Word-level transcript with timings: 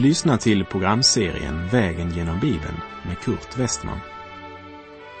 Du 0.00 0.06
lyssnar 0.06 0.36
till 0.36 0.64
programserien 0.64 1.68
Vägen 1.68 2.10
genom 2.10 2.40
Bibeln 2.40 2.76
med 3.06 3.18
Kurt 3.18 3.58
Westman. 3.58 3.98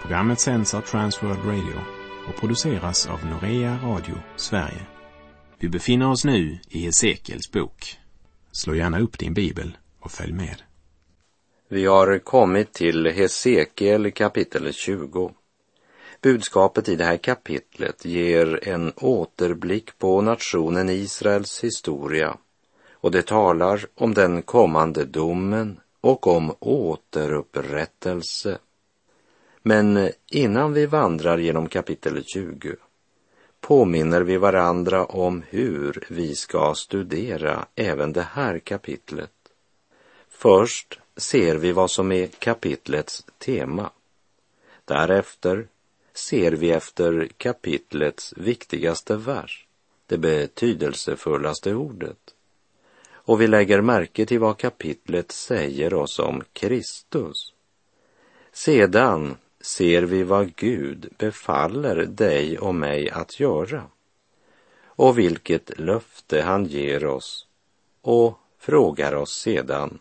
Programmet 0.02 0.40
sänds 0.40 0.74
av 0.74 0.80
Transworld 0.80 1.44
Radio 1.44 1.80
och 2.28 2.40
produceras 2.40 3.06
av 3.06 3.26
Norea 3.26 3.78
Radio 3.84 4.14
Sverige. 4.36 4.86
Vi 5.58 5.68
befinner 5.68 6.10
oss 6.10 6.24
nu 6.24 6.58
i 6.68 6.78
Hesekiels 6.78 7.52
bok. 7.52 7.98
Slå 8.52 8.74
gärna 8.74 9.00
upp 9.00 9.18
din 9.18 9.34
bibel 9.34 9.76
och 10.00 10.10
följ 10.10 10.32
med. 10.32 10.62
Vi 11.68 11.86
har 11.86 12.18
kommit 12.18 12.72
till 12.72 13.06
Hesekiel 13.06 14.10
kapitel 14.10 14.72
20. 14.72 15.32
Budskapet 16.22 16.88
i 16.88 16.96
det 16.96 17.04
här 17.04 17.16
kapitlet 17.16 18.04
ger 18.04 18.68
en 18.68 18.92
återblick 18.96 19.98
på 19.98 20.20
nationen 20.20 20.88
Israels 20.88 21.64
historia 21.64 22.36
och 23.00 23.10
det 23.10 23.26
talar 23.26 23.86
om 23.94 24.14
den 24.14 24.42
kommande 24.42 25.04
domen 25.04 25.80
och 26.00 26.26
om 26.26 26.54
återupprättelse. 26.58 28.58
Men 29.62 30.10
innan 30.30 30.72
vi 30.72 30.86
vandrar 30.86 31.38
genom 31.38 31.68
kapitel 31.68 32.24
20 32.24 32.76
påminner 33.60 34.20
vi 34.20 34.36
varandra 34.36 35.04
om 35.04 35.42
hur 35.48 36.06
vi 36.08 36.34
ska 36.34 36.74
studera 36.74 37.66
även 37.74 38.12
det 38.12 38.26
här 38.32 38.58
kapitlet. 38.58 39.30
Först 40.28 41.00
ser 41.16 41.56
vi 41.56 41.72
vad 41.72 41.90
som 41.90 42.12
är 42.12 42.26
kapitlets 42.26 43.24
tema. 43.38 43.90
Därefter 44.84 45.68
ser 46.14 46.52
vi 46.52 46.70
efter 46.70 47.28
kapitlets 47.36 48.34
viktigaste 48.36 49.16
vers, 49.16 49.66
det 50.06 50.18
betydelsefullaste 50.18 51.74
ordet. 51.74 52.34
Och 53.30 53.40
vi 53.40 53.46
lägger 53.46 53.80
märke 53.80 54.26
till 54.26 54.38
vad 54.38 54.58
kapitlet 54.58 55.32
säger 55.32 55.94
oss 55.94 56.18
om 56.18 56.42
Kristus. 56.52 57.54
Sedan 58.52 59.36
ser 59.60 60.02
vi 60.02 60.22
vad 60.22 60.56
Gud 60.56 61.14
befaller 61.18 61.96
dig 61.96 62.58
och 62.58 62.74
mig 62.74 63.10
att 63.10 63.40
göra 63.40 63.82
och 64.84 65.18
vilket 65.18 65.78
löfte 65.78 66.42
han 66.42 66.64
ger 66.64 67.06
oss 67.06 67.46
och 68.00 68.38
frågar 68.58 69.14
oss 69.14 69.40
sedan 69.40 69.98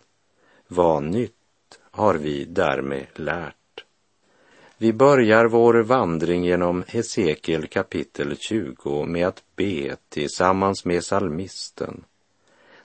vad 0.67 1.03
nytt 1.03 1.79
har 1.91 2.15
vi 2.15 2.45
därmed 2.45 3.07
lärt? 3.13 3.85
Vi 4.77 4.93
börjar 4.93 5.45
vår 5.45 5.73
vandring 5.73 6.45
genom 6.45 6.83
Hesekiel 6.87 7.67
kapitel 7.67 8.37
20 8.37 9.05
med 9.05 9.27
att 9.27 9.43
be 9.55 9.95
tillsammans 10.09 10.85
med 10.85 11.03
salmisten 11.03 12.03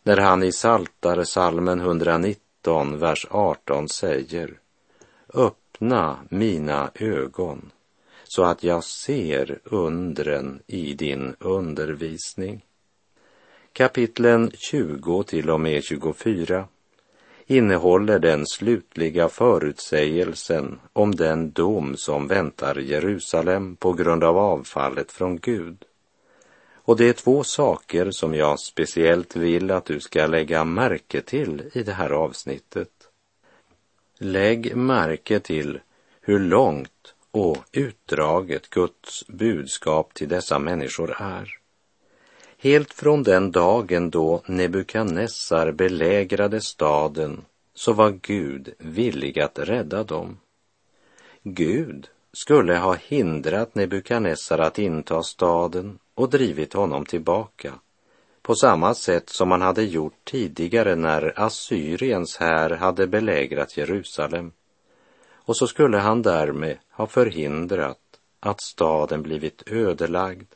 när 0.06 0.16
han 0.16 0.42
i 0.42 0.52
Saltarsalmen 0.52 1.80
119, 1.80 2.98
vers 2.98 3.26
18 3.30 3.88
säger 3.88 4.58
Öppna 5.34 6.18
mina 6.28 6.90
ögon 6.94 7.70
så 8.24 8.44
att 8.44 8.64
jag 8.64 8.84
ser 8.84 9.58
undren 9.64 10.62
i 10.66 10.94
din 10.94 11.36
undervisning. 11.38 12.64
Kapitlen 13.72 14.50
20 14.70 15.22
till 15.22 15.50
och 15.50 15.60
med 15.60 15.84
24 15.84 16.68
innehåller 17.46 18.18
den 18.18 18.46
slutliga 18.46 19.28
förutsägelsen 19.28 20.80
om 20.92 21.14
den 21.14 21.50
dom 21.50 21.96
som 21.96 22.28
väntar 22.28 22.78
Jerusalem 22.78 23.76
på 23.76 23.92
grund 23.92 24.24
av 24.24 24.38
avfallet 24.38 25.12
från 25.12 25.36
Gud. 25.36 25.84
Och 26.84 26.96
det 26.96 27.08
är 27.08 27.12
två 27.12 27.44
saker 27.44 28.10
som 28.10 28.34
jag 28.34 28.60
speciellt 28.60 29.36
vill 29.36 29.70
att 29.70 29.84
du 29.84 30.00
ska 30.00 30.26
lägga 30.26 30.64
märke 30.64 31.20
till 31.20 31.70
i 31.72 31.82
det 31.82 31.92
här 31.92 32.10
avsnittet. 32.10 32.90
Lägg 34.18 34.76
märke 34.76 35.40
till 35.40 35.80
hur 36.20 36.38
långt 36.38 37.14
och 37.30 37.56
utdraget 37.72 38.70
Guds 38.70 39.26
budskap 39.26 40.14
till 40.14 40.28
dessa 40.28 40.58
människor 40.58 41.16
är. 41.18 41.58
Helt 42.58 42.94
från 42.94 43.22
den 43.22 43.50
dagen 43.50 44.10
då 44.10 44.42
Nebukadnessar 44.46 45.72
belägrade 45.72 46.60
staden 46.60 47.44
så 47.74 47.92
var 47.92 48.10
Gud 48.10 48.74
villig 48.78 49.40
att 49.40 49.58
rädda 49.58 50.04
dem. 50.04 50.38
Gud 51.42 52.08
skulle 52.34 52.76
ha 52.76 52.94
hindrat 52.94 53.74
Nebukadnessar 53.74 54.58
att 54.58 54.78
inta 54.78 55.22
staden 55.22 55.98
och 56.14 56.30
drivit 56.30 56.72
honom 56.72 57.06
tillbaka 57.06 57.72
på 58.42 58.54
samma 58.54 58.94
sätt 58.94 59.30
som 59.30 59.48
man 59.48 59.62
hade 59.62 59.82
gjort 59.82 60.24
tidigare 60.24 60.94
när 60.96 61.32
Assyriens 61.36 62.36
här 62.36 62.70
hade 62.70 63.06
belägrat 63.06 63.76
Jerusalem. 63.76 64.52
Och 65.32 65.56
så 65.56 65.66
skulle 65.66 65.98
han 65.98 66.22
därmed 66.22 66.78
ha 66.90 67.06
förhindrat 67.06 67.98
att 68.40 68.60
staden 68.60 69.22
blivit 69.22 69.62
ödelagd. 69.66 70.52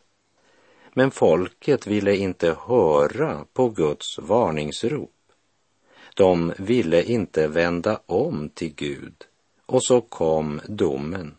Men 0.93 1.11
folket 1.11 1.87
ville 1.87 2.17
inte 2.17 2.57
höra 2.67 3.45
på 3.53 3.69
Guds 3.69 4.19
varningsrop. 4.19 5.15
De 6.15 6.53
ville 6.59 7.03
inte 7.03 7.49
vända 7.49 8.01
om 8.07 8.49
till 8.49 8.75
Gud 8.75 9.25
och 9.67 9.83
så 9.83 10.01
kom 10.01 10.61
domen. 10.67 11.38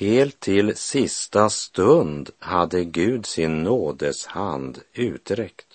Helt 0.00 0.40
till 0.40 0.76
sista 0.76 1.50
stund 1.50 2.30
hade 2.38 2.84
Gud 2.84 3.26
sin 3.26 3.62
nådes 3.62 4.26
hand 4.26 4.78
uträckt. 4.92 5.66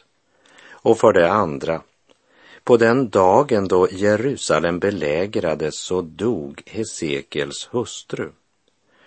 Och 0.71 0.97
för 0.97 1.13
det 1.13 1.31
andra, 1.31 1.81
på 2.63 2.77
den 2.77 3.09
dagen 3.09 3.67
då 3.67 3.87
Jerusalem 3.91 4.79
belägrades 4.79 5.79
så 5.79 6.01
dog 6.01 6.61
Hesekels 6.65 7.69
hustru. 7.71 8.31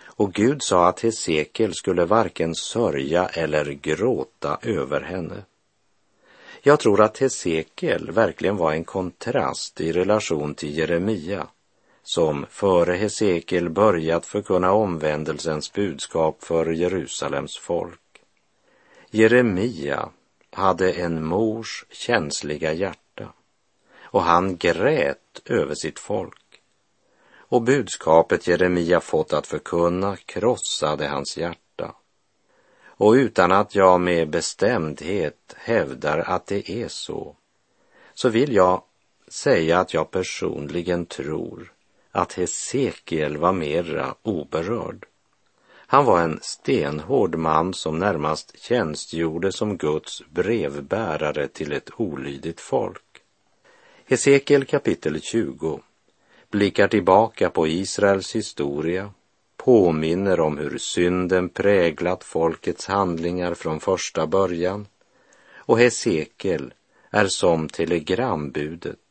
Och 0.04 0.32
Gud 0.32 0.62
sa 0.62 0.88
att 0.88 1.00
Hesekel 1.00 1.74
skulle 1.74 2.04
varken 2.04 2.54
sörja 2.54 3.26
eller 3.26 3.64
gråta 3.64 4.58
över 4.62 5.00
henne. 5.00 5.42
Jag 6.62 6.80
tror 6.80 7.00
att 7.00 7.18
Hesekiel 7.18 8.10
verkligen 8.10 8.56
var 8.56 8.72
en 8.72 8.84
kontrast 8.84 9.80
i 9.80 9.92
relation 9.92 10.54
till 10.54 10.78
Jeremia 10.78 11.46
som 12.08 12.46
före 12.50 12.94
Hesekiel 12.94 13.70
börjat 13.70 14.26
förkunna 14.26 14.72
omvändelsens 14.72 15.72
budskap 15.72 16.44
för 16.44 16.70
Jerusalems 16.70 17.58
folk. 17.58 18.00
Jeremia 19.10 20.08
hade 20.50 20.92
en 20.92 21.24
mors 21.24 21.84
känsliga 21.90 22.72
hjärta 22.72 23.32
och 24.00 24.22
han 24.22 24.56
grät 24.56 25.42
över 25.44 25.74
sitt 25.74 25.98
folk. 25.98 26.60
Och 27.36 27.62
budskapet 27.62 28.46
Jeremia 28.46 29.00
fått 29.00 29.32
att 29.32 29.46
förkunna 29.46 30.16
krossade 30.16 31.08
hans 31.08 31.36
hjärta. 31.36 31.94
Och 32.84 33.12
utan 33.12 33.52
att 33.52 33.74
jag 33.74 34.00
med 34.00 34.30
bestämdhet 34.30 35.54
hävdar 35.56 36.18
att 36.18 36.46
det 36.46 36.70
är 36.70 36.88
så, 36.88 37.36
så 38.14 38.28
vill 38.28 38.52
jag 38.52 38.82
säga 39.28 39.78
att 39.78 39.94
jag 39.94 40.10
personligen 40.10 41.06
tror 41.06 41.72
att 42.18 42.32
Hesekiel 42.32 43.36
var 43.36 43.52
mera 43.52 44.14
oberörd. 44.22 45.06
Han 45.86 46.04
var 46.04 46.20
en 46.20 46.38
stenhård 46.42 47.34
man 47.34 47.74
som 47.74 47.98
närmast 47.98 48.58
tjänstgjorde 48.58 49.52
som 49.52 49.76
Guds 49.76 50.22
brevbärare 50.30 51.48
till 51.48 51.72
ett 51.72 51.90
olydigt 51.96 52.60
folk. 52.60 53.22
Hesekiel 54.06 54.64
kapitel 54.64 55.20
20 55.20 55.80
blickar 56.50 56.88
tillbaka 56.88 57.50
på 57.50 57.66
Israels 57.66 58.36
historia, 58.36 59.10
påminner 59.56 60.40
om 60.40 60.58
hur 60.58 60.78
synden 60.78 61.48
präglat 61.48 62.24
folkets 62.24 62.86
handlingar 62.86 63.54
från 63.54 63.80
första 63.80 64.26
början 64.26 64.86
och 65.56 65.78
Hesekiel 65.78 66.74
är 67.10 67.26
som 67.26 67.68
telegrambudet 67.68 69.07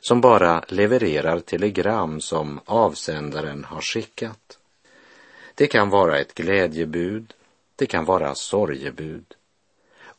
som 0.00 0.20
bara 0.20 0.64
levererar 0.68 1.40
telegram 1.40 2.20
som 2.20 2.60
avsändaren 2.64 3.64
har 3.64 3.80
skickat. 3.80 4.58
Det 5.54 5.66
kan 5.66 5.90
vara 5.90 6.18
ett 6.18 6.34
glädjebud, 6.34 7.34
det 7.76 7.86
kan 7.86 8.04
vara 8.04 8.34
sorgebud. 8.34 9.34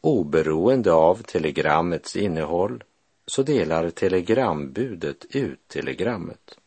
Oberoende 0.02 0.94
av 0.94 1.24
telegrammets 1.24 2.16
innehåll 2.16 2.84
så 3.28 3.44
delar 3.44 3.90
telegrambudet 3.90 5.26
ut 5.30 5.68
telegrammet. 5.68 6.58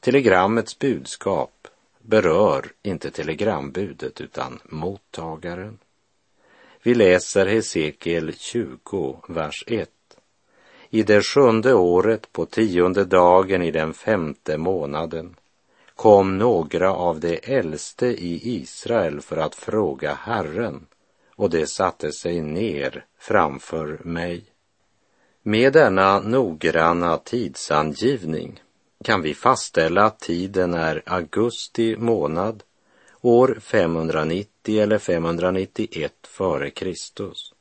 Telegrammets 0.00 0.78
budskap 0.78 1.68
berör 2.02 2.72
inte 2.82 3.10
telegrambudet 3.10 4.20
utan 4.20 4.58
mottagaren. 4.64 5.78
Vi 6.82 6.94
läser 6.94 7.46
Hesekiel 7.46 8.32
20, 8.36 9.20
vers 9.28 9.64
1 9.66 9.90
i 10.96 11.02
det 11.02 11.22
sjunde 11.22 11.74
året 11.74 12.32
på 12.32 12.46
tionde 12.46 13.04
dagen 13.04 13.62
i 13.62 13.70
den 13.70 13.94
femte 13.94 14.58
månaden 14.58 15.36
kom 15.94 16.38
några 16.38 16.92
av 16.92 17.20
de 17.20 17.40
äldste 17.42 18.06
i 18.06 18.40
Israel 18.42 19.20
för 19.20 19.36
att 19.36 19.54
fråga 19.54 20.14
Herren 20.14 20.86
och 21.36 21.50
de 21.50 21.66
satte 21.66 22.12
sig 22.12 22.40
ner 22.40 23.04
framför 23.18 24.00
mig. 24.04 24.44
Med 25.42 25.72
denna 25.72 26.20
noggranna 26.20 27.16
tidsangivning 27.16 28.60
kan 29.04 29.22
vi 29.22 29.34
fastställa 29.34 30.04
att 30.04 30.20
tiden 30.20 30.74
är 30.74 31.02
augusti 31.06 31.96
månad 31.96 32.62
år 33.20 33.58
590 33.60 34.80
eller 34.80 34.98
591 34.98 36.12
före 36.22 36.70
Kristus. 36.70 37.52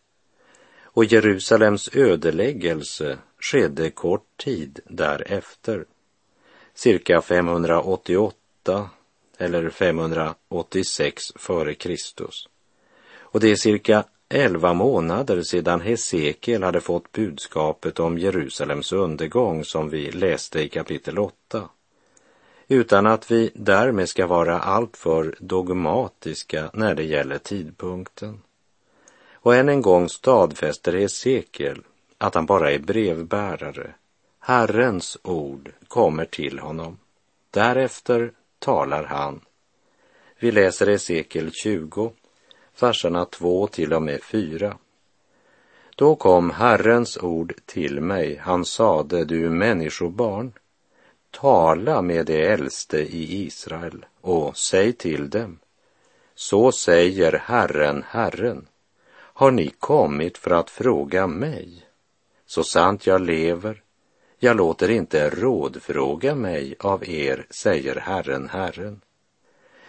Och 0.96 1.06
Jerusalems 1.06 1.90
ödeläggelse 1.96 3.18
skedde 3.40 3.90
kort 3.90 4.38
tid 4.38 4.80
därefter, 4.86 5.86
cirka 6.74 7.22
588 7.22 8.90
eller 9.38 9.70
586 9.70 11.24
före 11.36 11.74
Kristus. 11.74 12.48
Och 13.18 13.40
det 13.40 13.52
är 13.52 13.56
cirka 13.56 14.04
elva 14.30 14.74
månader 14.74 15.42
sedan 15.42 15.82
Hesekiel 15.82 16.64
hade 16.64 16.82
fått 16.82 17.12
budskapet 17.12 18.00
om 18.00 18.18
Jerusalems 18.18 18.92
undergång 18.94 19.66
som 19.66 19.90
vi 19.90 20.12
läste 20.12 20.62
i 20.62 20.70
kapitel 20.70 21.20
8. 21.20 21.70
Utan 22.68 23.08
att 23.08 23.32
vi 23.32 23.52
därmed 23.56 24.10
ska 24.10 24.28
vara 24.28 24.60
alltför 24.60 25.36
dogmatiska 25.40 26.70
när 26.74 26.96
det 26.96 27.04
gäller 27.04 27.38
tidpunkten. 27.38 28.42
Och 29.46 29.56
än 29.56 29.70
en 29.70 29.82
gång 29.82 30.10
stadfäster 30.10 30.94
Hesekiel 30.94 31.84
att 32.18 32.36
han 32.36 32.46
bara 32.46 32.72
är 32.72 32.80
brevbärare. 32.80 33.94
Herrens 34.40 35.18
ord 35.24 35.72
kommer 35.88 36.26
till 36.26 36.60
honom. 36.60 36.98
Därefter 37.52 38.32
talar 38.60 39.04
han. 39.04 39.42
Vi 40.40 40.52
läser 40.52 40.88
Hesekiel 40.88 41.52
20, 41.52 42.12
verserna 42.80 43.26
2 43.26 43.68
till 43.68 43.94
och 43.94 44.02
med 44.02 44.24
4. 44.24 44.78
Då 45.96 46.16
kom 46.16 46.50
Herrens 46.50 47.18
ord 47.18 47.54
till 47.66 48.02
mig, 48.02 48.38
han 48.38 48.66
sade, 48.66 49.26
du 49.26 49.50
människobarn, 49.50 50.54
tala 51.32 52.02
med 52.02 52.26
de 52.26 52.44
äldste 52.44 52.98
i 52.98 53.46
Israel 53.46 54.06
och 54.22 54.58
säg 54.58 54.94
till 54.94 55.30
dem, 55.30 55.60
så 56.36 56.72
säger 56.72 57.32
Herren, 57.32 58.04
Herren, 58.08 58.68
har 59.38 59.52
ni 59.52 59.70
kommit 59.80 60.38
för 60.38 60.52
att 60.52 60.70
fråga 60.70 61.28
mig? 61.28 61.86
Så 62.46 62.64
sant 62.64 63.08
jag 63.08 63.22
lever, 63.22 63.84
jag 64.40 64.58
låter 64.58 64.90
inte 64.90 65.30
rådfråga 65.30 66.36
mig 66.36 66.76
av 66.80 67.10
er, 67.10 67.46
säger 67.50 67.96
Herren, 67.96 68.50
Herren. 68.50 69.02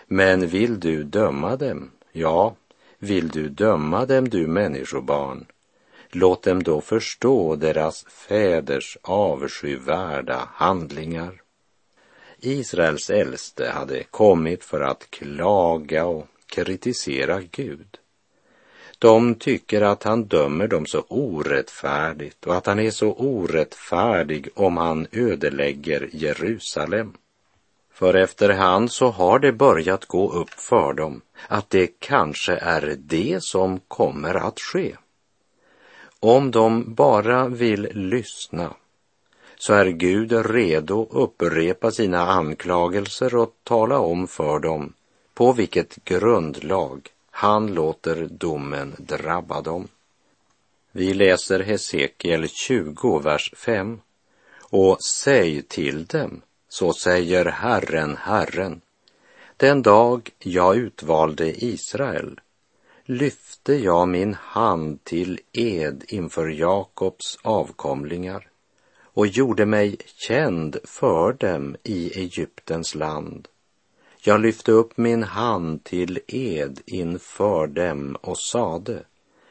Men 0.06 0.46
vill 0.46 0.80
du 0.80 1.02
döma 1.04 1.56
dem? 1.56 1.90
Ja, 2.12 2.56
vill 2.98 3.28
du 3.28 3.48
döma 3.48 4.06
dem, 4.06 4.28
du 4.28 4.46
människobarn? 4.46 5.46
Låt 6.10 6.42
dem 6.42 6.62
då 6.62 6.80
förstå 6.80 7.56
deras 7.56 8.04
fäders 8.04 8.98
avskyvärda 9.02 10.48
handlingar. 10.54 11.42
Israels 12.38 13.10
äldste 13.10 13.70
hade 13.70 14.02
kommit 14.02 14.64
för 14.64 14.80
att 14.80 15.10
klaga 15.10 16.04
och 16.04 16.26
kritisera 16.46 17.40
Gud. 17.40 17.98
De 18.98 19.34
tycker 19.34 19.82
att 19.82 20.02
han 20.02 20.24
dömer 20.24 20.68
dem 20.68 20.86
så 20.86 21.00
orättfärdigt 21.08 22.46
och 22.46 22.56
att 22.56 22.66
han 22.66 22.78
är 22.78 22.90
så 22.90 23.12
orättfärdig 23.12 24.48
om 24.54 24.76
han 24.76 25.06
ödelägger 25.12 26.08
Jerusalem. 26.12 27.12
För 27.92 28.14
efterhand 28.14 28.92
så 28.92 29.08
har 29.08 29.38
det 29.38 29.52
börjat 29.52 30.04
gå 30.04 30.32
upp 30.32 30.50
för 30.50 30.92
dem 30.92 31.20
att 31.48 31.70
det 31.70 31.86
kanske 31.98 32.56
är 32.56 32.96
det 32.98 33.42
som 33.42 33.80
kommer 33.88 34.34
att 34.34 34.60
ske. 34.60 34.96
Om 36.20 36.50
de 36.50 36.94
bara 36.94 37.48
vill 37.48 37.88
lyssna 37.92 38.74
så 39.58 39.72
är 39.72 39.86
Gud 39.86 40.32
redo 40.50 41.02
att 41.02 41.08
upprepa 41.10 41.90
sina 41.90 42.26
anklagelser 42.26 43.36
och 43.36 43.54
tala 43.62 43.98
om 43.98 44.28
för 44.28 44.58
dem 44.58 44.92
på 45.34 45.52
vilket 45.52 46.04
grundlag 46.04 47.08
han 47.38 47.74
låter 47.74 48.28
domen 48.30 48.94
drabba 48.98 49.60
dem. 49.60 49.88
Vi 50.92 51.14
läser 51.14 51.60
Hesekiel 51.60 52.48
20, 52.48 53.18
vers 53.18 53.52
5. 53.56 54.00
Och 54.60 55.02
säg 55.02 55.62
till 55.62 56.06
dem, 56.06 56.42
så 56.68 56.92
säger 56.92 57.44
Herren, 57.44 58.16
Herren, 58.16 58.80
den 59.56 59.82
dag 59.82 60.30
jag 60.38 60.76
utvalde 60.76 61.64
Israel 61.64 62.40
lyfte 63.04 63.74
jag 63.74 64.08
min 64.08 64.34
hand 64.34 65.04
till 65.04 65.40
ed 65.52 66.04
inför 66.08 66.48
Jakobs 66.48 67.38
avkomlingar 67.42 68.48
och 69.02 69.26
gjorde 69.26 69.66
mig 69.66 69.96
känd 70.16 70.76
för 70.84 71.32
dem 71.32 71.76
i 71.82 72.20
Egyptens 72.20 72.94
land 72.94 73.48
jag 74.26 74.40
lyfte 74.40 74.72
upp 74.72 74.96
min 74.96 75.22
hand 75.22 75.84
till 75.84 76.20
ed 76.26 76.80
inför 76.86 77.66
dem 77.66 78.16
och 78.20 78.38
sade, 78.38 79.02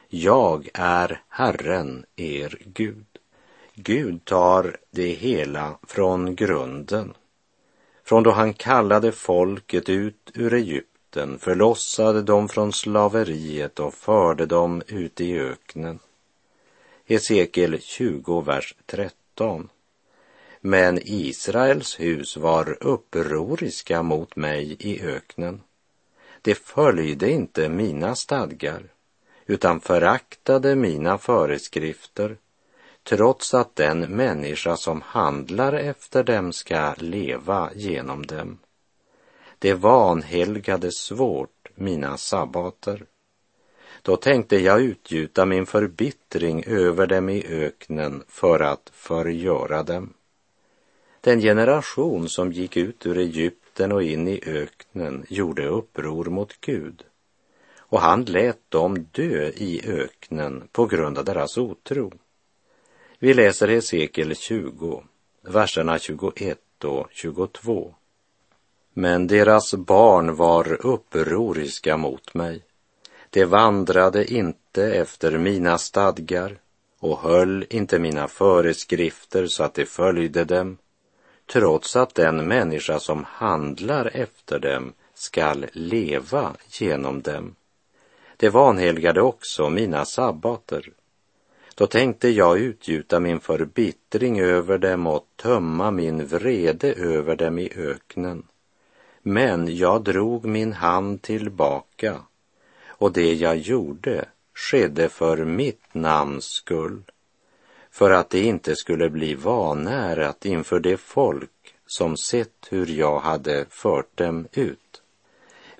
jag 0.08 0.68
är 0.74 1.22
Herren, 1.28 2.04
er 2.16 2.58
Gud. 2.64 3.06
Gud 3.74 4.24
tar 4.24 4.76
det 4.90 5.08
hela 5.08 5.78
från 5.82 6.34
grunden. 6.34 7.14
Från 8.04 8.22
då 8.22 8.30
han 8.30 8.54
kallade 8.54 9.12
folket 9.12 9.88
ut 9.88 10.30
ur 10.34 10.54
Egypten, 10.54 11.38
förlossade 11.38 12.22
dem 12.22 12.48
från 12.48 12.72
slaveriet 12.72 13.80
och 13.80 13.94
förde 13.94 14.46
dem 14.46 14.82
ut 14.86 15.20
i 15.20 15.38
öknen. 15.38 15.98
Hesekiel 17.04 17.80
20, 17.80 18.40
vers 18.40 18.74
13. 18.86 19.68
Men 20.66 20.98
Israels 21.02 22.00
hus 22.00 22.36
var 22.36 22.76
upproriska 22.80 24.02
mot 24.02 24.36
mig 24.36 24.76
i 24.78 25.02
öknen. 25.02 25.60
De 26.42 26.54
följde 26.54 27.30
inte 27.30 27.68
mina 27.68 28.14
stadgar, 28.14 28.82
utan 29.46 29.80
föraktade 29.80 30.76
mina 30.76 31.18
föreskrifter, 31.18 32.36
trots 33.02 33.54
att 33.54 33.76
den 33.76 34.00
människa 34.00 34.76
som 34.76 35.00
handlar 35.00 35.72
efter 35.72 36.24
dem 36.24 36.52
ska 36.52 36.94
leva 36.98 37.70
genom 37.74 38.26
dem. 38.26 38.58
De 39.58 39.74
vanhelgade 39.74 40.92
svårt 40.92 41.68
mina 41.74 42.16
sabbater. 42.16 43.04
Då 44.02 44.16
tänkte 44.16 44.56
jag 44.56 44.80
utgjuta 44.80 45.46
min 45.46 45.66
förbittring 45.66 46.64
över 46.66 47.06
dem 47.06 47.28
i 47.28 47.46
öknen 47.46 48.22
för 48.28 48.60
att 48.60 48.90
förgöra 48.94 49.82
dem. 49.82 50.12
Den 51.26 51.40
generation 51.40 52.28
som 52.28 52.52
gick 52.52 52.76
ut 52.76 53.06
ur 53.06 53.18
Egypten 53.18 53.92
och 53.92 54.02
in 54.02 54.28
i 54.28 54.40
öknen 54.46 55.26
gjorde 55.28 55.66
uppror 55.68 56.24
mot 56.24 56.60
Gud 56.60 57.04
och 57.78 58.00
han 58.00 58.24
lät 58.24 58.70
dem 58.70 59.06
dö 59.12 59.48
i 59.48 59.82
öknen 59.86 60.68
på 60.72 60.86
grund 60.86 61.18
av 61.18 61.24
deras 61.24 61.58
otro. 61.58 62.12
Vi 63.18 63.34
läser 63.34 63.68
Hesekiel 63.68 64.36
20, 64.36 65.02
verserna 65.42 65.98
21 65.98 66.84
och 66.84 67.06
22. 67.10 67.94
Men 68.92 69.26
deras 69.26 69.74
barn 69.74 70.36
var 70.36 70.86
upproriska 70.86 71.96
mot 71.96 72.34
mig. 72.34 72.62
De 73.30 73.44
vandrade 73.44 74.32
inte 74.32 74.84
efter 74.94 75.38
mina 75.38 75.78
stadgar 75.78 76.58
och 76.98 77.18
höll 77.18 77.66
inte 77.70 77.98
mina 77.98 78.28
föreskrifter 78.28 79.46
så 79.46 79.62
att 79.62 79.74
de 79.74 79.86
följde 79.86 80.44
dem 80.44 80.78
trots 81.46 81.96
att 81.96 82.14
den 82.14 82.48
människa 82.48 83.00
som 83.00 83.24
handlar 83.24 84.10
efter 84.16 84.58
dem 84.58 84.92
skall 85.14 85.66
leva 85.72 86.56
genom 86.68 87.22
dem. 87.22 87.54
Det 88.36 88.48
vanhelgade 88.48 89.22
också 89.22 89.70
mina 89.70 90.04
sabbater. 90.04 90.90
Då 91.74 91.86
tänkte 91.86 92.28
jag 92.28 92.58
utgjuta 92.58 93.20
min 93.20 93.40
förbittring 93.40 94.40
över 94.40 94.78
dem 94.78 95.06
och 95.06 95.26
tömma 95.36 95.90
min 95.90 96.26
vrede 96.26 96.92
över 96.92 97.36
dem 97.36 97.58
i 97.58 97.72
öknen. 97.76 98.42
Men 99.22 99.76
jag 99.76 100.02
drog 100.02 100.44
min 100.44 100.72
hand 100.72 101.22
tillbaka 101.22 102.20
och 102.86 103.12
det 103.12 103.34
jag 103.34 103.56
gjorde 103.56 104.24
skedde 104.54 105.08
för 105.08 105.44
mitt 105.44 105.94
namns 105.94 106.44
skull 106.44 107.02
för 107.96 108.10
att 108.10 108.30
det 108.30 108.42
inte 108.42 108.76
skulle 108.76 109.10
bli 109.10 109.34
vanärat 109.34 110.44
inför 110.44 110.80
det 110.80 110.96
folk 110.96 111.74
som 111.86 112.16
sett 112.16 112.66
hur 112.70 112.86
jag 112.86 113.20
hade 113.20 113.66
fört 113.70 114.16
dem 114.16 114.48
ut. 114.52 115.02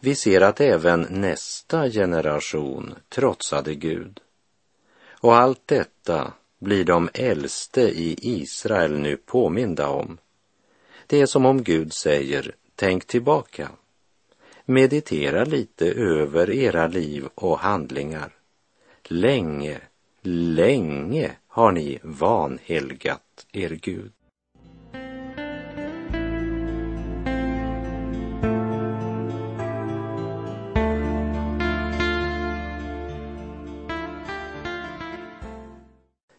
Vi 0.00 0.14
ser 0.14 0.40
att 0.40 0.60
även 0.60 1.06
nästa 1.10 1.90
generation 1.90 2.94
trotsade 3.08 3.74
Gud. 3.74 4.20
Och 5.10 5.36
allt 5.36 5.60
detta 5.66 6.32
blir 6.58 6.84
de 6.84 7.08
äldste 7.14 7.80
i 7.82 8.16
Israel 8.22 8.98
nu 8.98 9.16
påminda 9.16 9.88
om. 9.88 10.18
Det 11.06 11.20
är 11.20 11.26
som 11.26 11.46
om 11.46 11.62
Gud 11.62 11.92
säger, 11.92 12.54
tänk 12.74 13.06
tillbaka. 13.06 13.68
Meditera 14.64 15.44
lite 15.44 15.90
över 15.90 16.50
era 16.50 16.86
liv 16.86 17.28
och 17.34 17.58
handlingar. 17.58 18.34
Länge, 19.08 19.80
länge 20.22 21.36
har 21.56 21.72
ni 21.72 21.98
vanhelgat 22.02 23.46
er 23.52 23.68
Gud. 23.68 24.12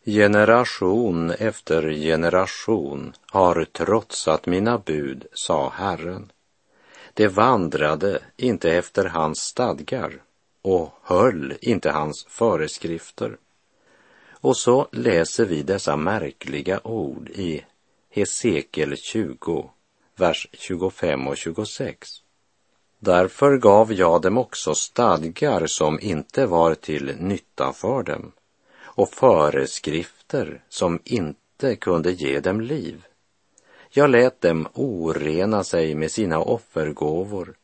Generation 0.06 1.32
efter 1.32 1.90
generation 1.92 3.14
har 3.32 3.66
trotsat 3.66 4.46
mina 4.46 4.78
bud, 4.78 5.26
sa 5.34 5.70
Herren. 5.70 6.32
De 7.14 7.28
vandrade 7.28 8.20
inte 8.36 8.72
efter 8.72 9.06
hans 9.06 9.40
stadgar 9.40 10.22
och 10.62 10.90
höll 11.04 11.54
inte 11.62 11.92
hans 11.92 12.26
föreskrifter. 12.30 13.38
Och 14.42 14.58
så 14.58 14.88
läser 14.92 15.46
vi 15.46 15.64
dessa 15.64 15.96
märkliga 15.96 16.80
ord 16.84 17.30
i 17.30 17.66
Hesekiel 18.10 18.98
20, 18.98 19.70
vers 20.16 20.48
25 20.52 21.28
och 21.28 21.38
26. 21.38 22.10
Därför 23.00 23.58
gav 23.58 23.94
jag 23.94 24.22
dem 24.22 24.38
också 24.38 24.76
stadgar 24.76 25.68
som 25.68 26.00
inte 26.00 26.46
var 26.46 26.76
till 26.76 27.16
nytta 27.20 27.74
för 27.74 28.04
dem 28.04 28.32
och 28.82 29.10
föreskrifter 29.10 30.64
som 30.70 31.00
inte 31.04 31.76
kunde 31.76 32.12
ge 32.12 32.40
dem 32.40 32.62
liv. 32.62 33.04
Jag 33.90 34.10
lät 34.10 34.42
dem 34.42 34.68
orena 34.74 35.64
sig 35.64 35.96
med 35.96 36.12
sina 36.12 36.40
offergåvor 36.40 37.56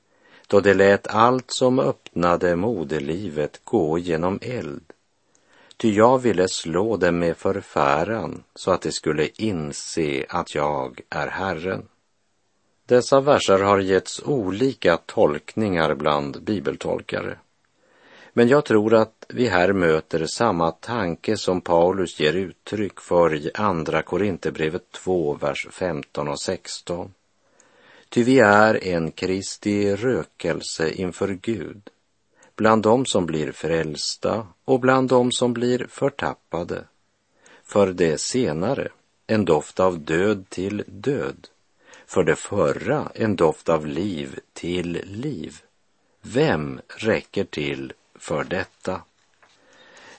då 0.47 0.59
de 0.59 0.73
lät 0.73 1.07
allt 1.07 1.51
som 1.51 1.79
öppnade 1.79 2.55
moderlivet 2.55 3.61
gå 3.63 3.97
genom 3.97 4.39
eld. 4.41 4.92
Ty 5.83 5.93
jag 5.93 6.19
ville 6.19 6.47
slå 6.47 6.97
dem 6.97 7.19
med 7.19 7.37
förfäran 7.37 8.43
så 8.55 8.71
att 8.71 8.81
de 8.81 8.91
skulle 8.91 9.29
inse 9.35 10.25
att 10.29 10.55
jag 10.55 11.01
är 11.09 11.27
Herren. 11.27 11.87
Dessa 12.85 13.21
verser 13.21 13.59
har 13.59 13.79
getts 13.79 14.21
olika 14.25 14.97
tolkningar 14.97 15.95
bland 15.95 16.43
bibeltolkare. 16.43 17.37
Men 18.33 18.47
jag 18.47 18.65
tror 18.65 18.93
att 18.93 19.25
vi 19.29 19.47
här 19.47 19.73
möter 19.73 20.25
samma 20.25 20.71
tanke 20.71 21.37
som 21.37 21.61
Paulus 21.61 22.19
ger 22.19 22.33
uttryck 22.33 22.99
för 22.99 23.33
i 23.35 23.51
Andra 23.53 24.01
Korinthierbrevet 24.01 24.91
2, 24.91 25.33
vers 25.33 25.67
15 25.71 26.27
och 26.27 26.41
16. 26.41 27.13
Ty 28.09 28.23
vi 28.23 28.39
är 28.39 28.87
en 28.87 29.11
Kristi 29.11 29.95
rökelse 29.95 30.89
inför 30.89 31.27
Gud, 31.27 31.89
bland 32.55 32.83
dem 32.83 33.05
som 33.05 33.25
blir 33.25 33.51
frälsta 33.51 34.47
och 34.65 34.79
bland 34.79 35.09
dem 35.09 35.31
som 35.31 35.53
blir 35.53 35.87
förtappade. 35.89 36.83
För 37.63 37.93
det 37.93 38.17
senare 38.17 38.89
en 39.27 39.45
doft 39.45 39.79
av 39.79 39.99
död 39.99 40.45
till 40.49 40.83
död, 40.87 41.47
för 42.05 42.23
det 42.23 42.35
förra 42.35 43.11
en 43.15 43.35
doft 43.35 43.69
av 43.69 43.87
liv 43.87 44.39
till 44.53 45.01
liv. 45.03 45.61
Vem 46.21 46.81
räcker 46.87 47.43
till 47.43 47.93
för 48.15 48.43
detta. 48.43 49.01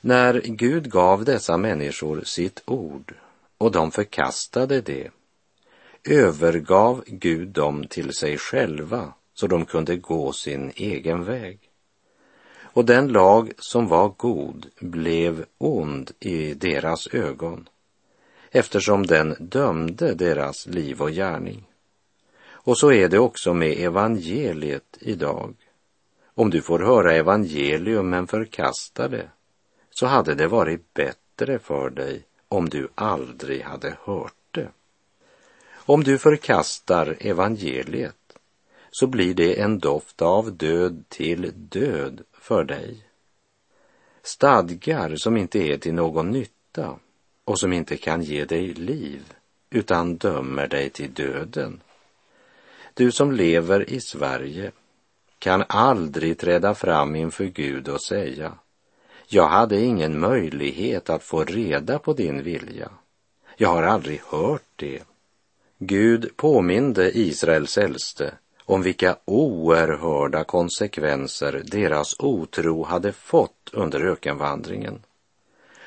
När 0.00 0.40
Gud 0.44 0.90
gav 0.90 1.24
dessa 1.24 1.56
människor 1.56 2.22
sitt 2.24 2.62
ord 2.64 3.14
och 3.58 3.72
de 3.72 3.90
förkastade 3.90 4.80
det 4.80 5.10
övergav 6.04 7.04
Gud 7.06 7.48
dem 7.48 7.86
till 7.86 8.14
sig 8.14 8.38
själva 8.38 9.12
så 9.34 9.46
de 9.46 9.66
kunde 9.66 9.96
gå 9.96 10.32
sin 10.32 10.72
egen 10.76 11.24
väg. 11.24 11.58
Och 12.74 12.84
den 12.84 13.08
lag 13.08 13.52
som 13.58 13.88
var 13.88 14.08
god 14.16 14.66
blev 14.80 15.44
ond 15.58 16.10
i 16.20 16.54
deras 16.54 17.06
ögon 17.06 17.68
eftersom 18.50 19.06
den 19.06 19.36
dömde 19.38 20.14
deras 20.14 20.66
liv 20.66 21.02
och 21.02 21.10
gärning. 21.10 21.66
Och 22.46 22.78
så 22.78 22.92
är 22.92 23.08
det 23.08 23.18
också 23.18 23.54
med 23.54 23.78
evangeliet 23.78 24.98
idag. 25.00 25.54
Om 26.34 26.50
du 26.50 26.62
får 26.62 26.78
höra 26.78 27.12
evangelium 27.12 28.10
men 28.10 28.26
förkastar 28.26 29.08
det, 29.08 29.28
så 29.90 30.06
hade 30.06 30.34
det 30.34 30.46
varit 30.46 30.94
bättre 30.94 31.58
för 31.58 31.90
dig 31.90 32.22
om 32.48 32.68
du 32.68 32.88
aldrig 32.94 33.62
hade 33.62 33.96
hört 34.04 34.34
det. 34.50 34.68
Om 35.72 36.04
du 36.04 36.18
förkastar 36.18 37.16
evangeliet 37.20 38.38
så 38.90 39.06
blir 39.06 39.34
det 39.34 39.60
en 39.60 39.78
doft 39.78 40.22
av 40.22 40.56
död 40.56 41.04
till 41.08 41.52
död 41.54 42.22
för 42.44 42.64
dig. 42.64 42.96
Stadgar 44.22 45.16
som 45.16 45.36
inte 45.36 45.58
är 45.58 45.78
till 45.78 45.94
någon 45.94 46.30
nytta 46.30 46.98
och 47.44 47.58
som 47.58 47.72
inte 47.72 47.96
kan 47.96 48.22
ge 48.22 48.44
dig 48.44 48.74
liv 48.74 49.32
utan 49.70 50.16
dömer 50.16 50.68
dig 50.68 50.90
till 50.90 51.14
döden. 51.14 51.80
Du 52.94 53.12
som 53.12 53.32
lever 53.32 53.90
i 53.90 54.00
Sverige 54.00 54.72
kan 55.38 55.64
aldrig 55.68 56.38
träda 56.38 56.74
fram 56.74 57.16
inför 57.16 57.44
Gud 57.44 57.88
och 57.88 58.02
säga 58.02 58.52
jag 59.26 59.48
hade 59.48 59.80
ingen 59.80 60.20
möjlighet 60.20 61.10
att 61.10 61.22
få 61.22 61.44
reda 61.44 61.98
på 61.98 62.12
din 62.12 62.42
vilja. 62.42 62.90
Jag 63.56 63.68
har 63.68 63.82
aldrig 63.82 64.20
hört 64.20 64.68
det. 64.76 65.02
Gud 65.78 66.36
påminde 66.36 67.18
Israels 67.18 67.78
äldste 67.78 68.34
om 68.66 68.82
vilka 68.82 69.16
oerhörda 69.24 70.44
konsekvenser 70.44 71.62
deras 71.64 72.14
otro 72.18 72.84
hade 72.84 73.12
fått 73.12 73.70
under 73.72 74.00
ökenvandringen. 74.00 75.02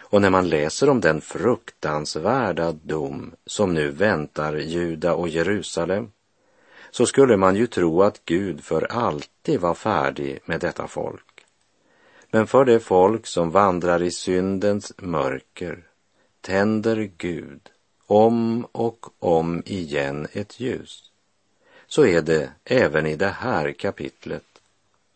Och 0.09 0.21
när 0.21 0.29
man 0.29 0.49
läser 0.49 0.89
om 0.89 1.01
den 1.01 1.21
fruktansvärda 1.21 2.71
dom 2.71 3.31
som 3.45 3.73
nu 3.73 3.91
väntar 3.91 4.55
Juda 4.55 5.13
och 5.13 5.29
Jerusalem 5.29 6.11
så 6.91 7.05
skulle 7.05 7.37
man 7.37 7.55
ju 7.55 7.67
tro 7.67 8.03
att 8.03 8.25
Gud 8.25 8.63
för 8.63 8.91
alltid 8.91 9.59
var 9.59 9.73
färdig 9.73 10.39
med 10.45 10.59
detta 10.59 10.87
folk. 10.87 11.45
Men 12.31 12.47
för 12.47 12.65
det 12.65 12.79
folk 12.79 13.27
som 13.27 13.51
vandrar 13.51 14.03
i 14.03 14.11
syndens 14.11 14.93
mörker 14.97 15.83
tänder 16.41 17.11
Gud 17.17 17.69
om 18.05 18.67
och 18.71 19.05
om 19.19 19.63
igen 19.65 20.27
ett 20.31 20.59
ljus. 20.59 21.11
Så 21.87 22.05
är 22.05 22.21
det 22.21 22.51
även 22.65 23.05
i 23.05 23.15
det 23.15 23.35
här 23.39 23.71
kapitlet. 23.71 24.43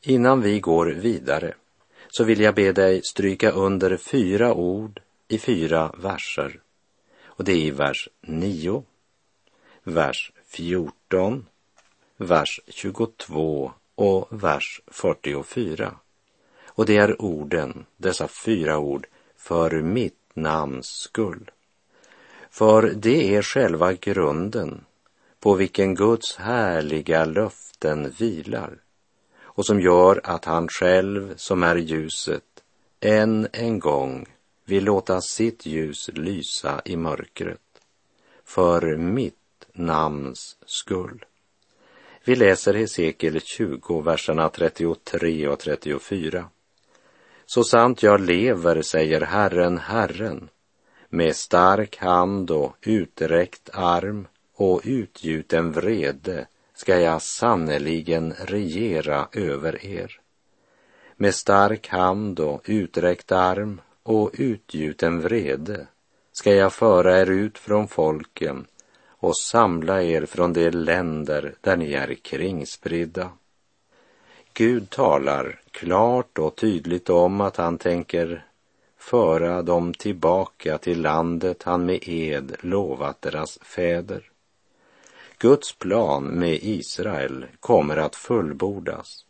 Innan 0.01 0.41
vi 0.41 0.59
går 0.59 0.85
vidare 0.85 1.53
så 2.09 2.23
vill 2.23 2.41
jag 2.41 2.55
be 2.55 2.71
dig 2.71 3.01
stryka 3.03 3.51
under 3.51 3.97
fyra 3.97 4.53
ord 4.53 5.01
i 5.27 5.37
fyra 5.37 5.95
verser. 5.97 6.59
Och 7.23 7.43
det 7.43 7.51
är 7.51 7.65
i 7.65 7.71
vers 7.71 8.09
9, 8.21 8.83
vers 9.83 10.31
14 10.45 11.45
vers 12.21 12.59
22 12.67 13.71
och 13.95 14.27
vers 14.29 14.81
44. 14.87 15.95
Och 16.65 16.85
det 16.85 16.97
är 16.97 17.21
orden, 17.21 17.85
dessa 17.97 18.27
fyra 18.27 18.77
ord, 18.77 19.07
för 19.37 19.81
mitt 19.81 20.19
namns 20.33 20.87
skull. 20.87 21.51
För 22.49 22.93
det 22.95 23.35
är 23.35 23.41
själva 23.41 23.93
grunden 23.93 24.85
på 25.41 25.53
vilken 25.53 25.95
Guds 25.95 26.36
härliga 26.36 27.25
löften 27.25 28.13
vilar 28.17 28.77
och 29.41 29.65
som 29.65 29.81
gör 29.81 30.21
att 30.24 30.45
han 30.45 30.67
själv, 30.67 31.33
som 31.36 31.63
är 31.63 31.75
ljuset, 31.75 32.43
än 33.00 33.48
en 33.51 33.79
gång 33.79 34.25
vill 34.65 34.83
låta 34.83 35.21
sitt 35.21 35.65
ljus 35.65 36.10
lysa 36.13 36.81
i 36.86 36.95
mörkret. 36.95 37.60
För 38.45 38.98
mitt 38.98 39.36
namns 39.74 40.57
skull. 40.65 41.25
Vi 42.24 42.36
läser 42.36 42.74
Hesekiel 42.74 43.41
20, 43.41 44.01
verserna 44.01 44.50
33 44.50 45.48
och 45.48 45.60
34. 45.60 46.45
Så 47.45 47.63
sant 47.63 48.03
jag 48.03 48.21
lever, 48.21 48.81
säger 48.81 49.21
Herren, 49.21 49.77
Herren, 49.77 50.50
med 51.10 51.36
stark 51.36 51.98
hand 51.98 52.51
och 52.51 52.75
uträckt 52.81 53.69
arm 53.74 54.27
och 54.61 54.81
utgjuten 54.83 55.71
vrede 55.71 56.47
ska 56.73 56.99
jag 56.99 57.21
sannerligen 57.21 58.33
regera 58.33 59.27
över 59.31 59.85
er. 59.85 60.19
Med 61.15 61.35
stark 61.35 61.87
hand 61.87 62.39
och 62.39 62.61
uträckt 62.65 63.31
arm 63.31 63.81
och 64.03 64.31
utgjuten 64.33 65.21
vrede 65.21 65.87
ska 66.31 66.53
jag 66.53 66.73
föra 66.73 67.21
er 67.21 67.29
ut 67.29 67.57
från 67.57 67.87
folken 67.87 68.65
och 69.07 69.37
samla 69.37 70.03
er 70.03 70.25
från 70.25 70.53
de 70.53 70.71
länder 70.71 71.55
där 71.61 71.77
ni 71.77 71.93
är 71.93 72.13
kringspridda. 72.13 73.29
Gud 74.53 74.89
talar 74.89 75.59
klart 75.71 76.37
och 76.37 76.55
tydligt 76.55 77.09
om 77.09 77.41
att 77.41 77.57
han 77.57 77.77
tänker 77.77 78.45
föra 78.97 79.61
dem 79.61 79.93
tillbaka 79.93 80.77
till 80.77 81.01
landet 81.01 81.63
han 81.63 81.85
med 81.85 81.99
ed 82.01 82.55
lovat 82.61 83.21
deras 83.21 83.59
fäder. 83.61 84.30
Guds 85.41 85.74
plan 85.74 86.24
med 86.24 86.60
Israel 86.62 87.45
kommer 87.60 87.98
att 87.98 88.15
fullbordas 88.15 89.25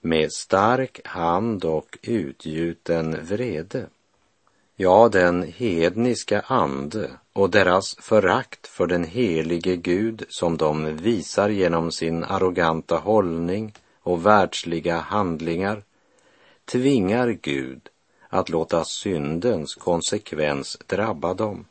med 0.00 0.32
stark 0.32 1.00
hand 1.04 1.64
och 1.64 1.98
utgjuten 2.02 3.24
vrede. 3.24 3.86
Ja, 4.76 5.08
den 5.12 5.42
hedniska 5.42 6.40
ande 6.40 7.10
och 7.32 7.50
deras 7.50 7.96
förakt 8.00 8.66
för 8.66 8.86
den 8.86 9.04
helige 9.04 9.76
Gud 9.76 10.24
som 10.28 10.56
de 10.56 10.96
visar 10.96 11.48
genom 11.48 11.92
sin 11.92 12.24
arroganta 12.24 12.96
hållning 12.96 13.74
och 14.02 14.26
världsliga 14.26 14.98
handlingar 14.98 15.82
tvingar 16.64 17.28
Gud 17.28 17.88
att 18.28 18.48
låta 18.48 18.84
syndens 18.84 19.74
konsekvens 19.74 20.78
drabba 20.86 21.34
dem. 21.34 21.64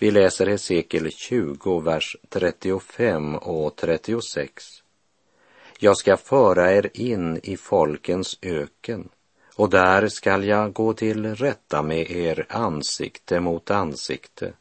Vi 0.00 0.10
läser 0.10 0.46
Hesekiel 0.46 1.10
20, 1.10 1.80
vers 1.80 2.16
35 2.28 3.36
och 3.36 3.76
36. 3.76 4.64
Jag 5.78 5.96
ska 5.96 6.16
föra 6.16 6.72
er 6.72 6.90
in 6.94 7.40
i 7.42 7.56
folkens 7.56 8.38
öken 8.42 9.08
och 9.54 9.70
där 9.70 10.08
skall 10.08 10.44
jag 10.44 10.72
gå 10.72 10.92
till 10.92 11.34
rätta 11.34 11.82
med 11.82 12.10
er 12.10 12.46
ansikte 12.48 13.40
mot 13.40 13.70
ansikte, 13.70 14.52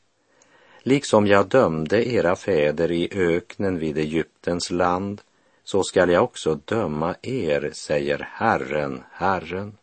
liksom 0.83 1.27
jag 1.27 1.47
dömde 1.47 2.07
era 2.07 2.35
fäder 2.35 2.91
i 2.91 3.09
öknen 3.11 3.79
vid 3.79 3.97
Egyptens 3.97 4.71
land, 4.71 5.21
så 5.63 5.83
skall 5.83 6.09
jag 6.09 6.23
också 6.23 6.59
döma 6.65 7.15
er, 7.21 7.71
säger 7.73 8.29
Herren, 8.31 9.03
Herren. 9.11 9.77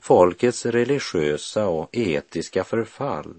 Folkets 0.00 0.66
religiösa 0.66 1.68
och 1.68 1.88
etiska 1.92 2.64
förfall 2.64 3.34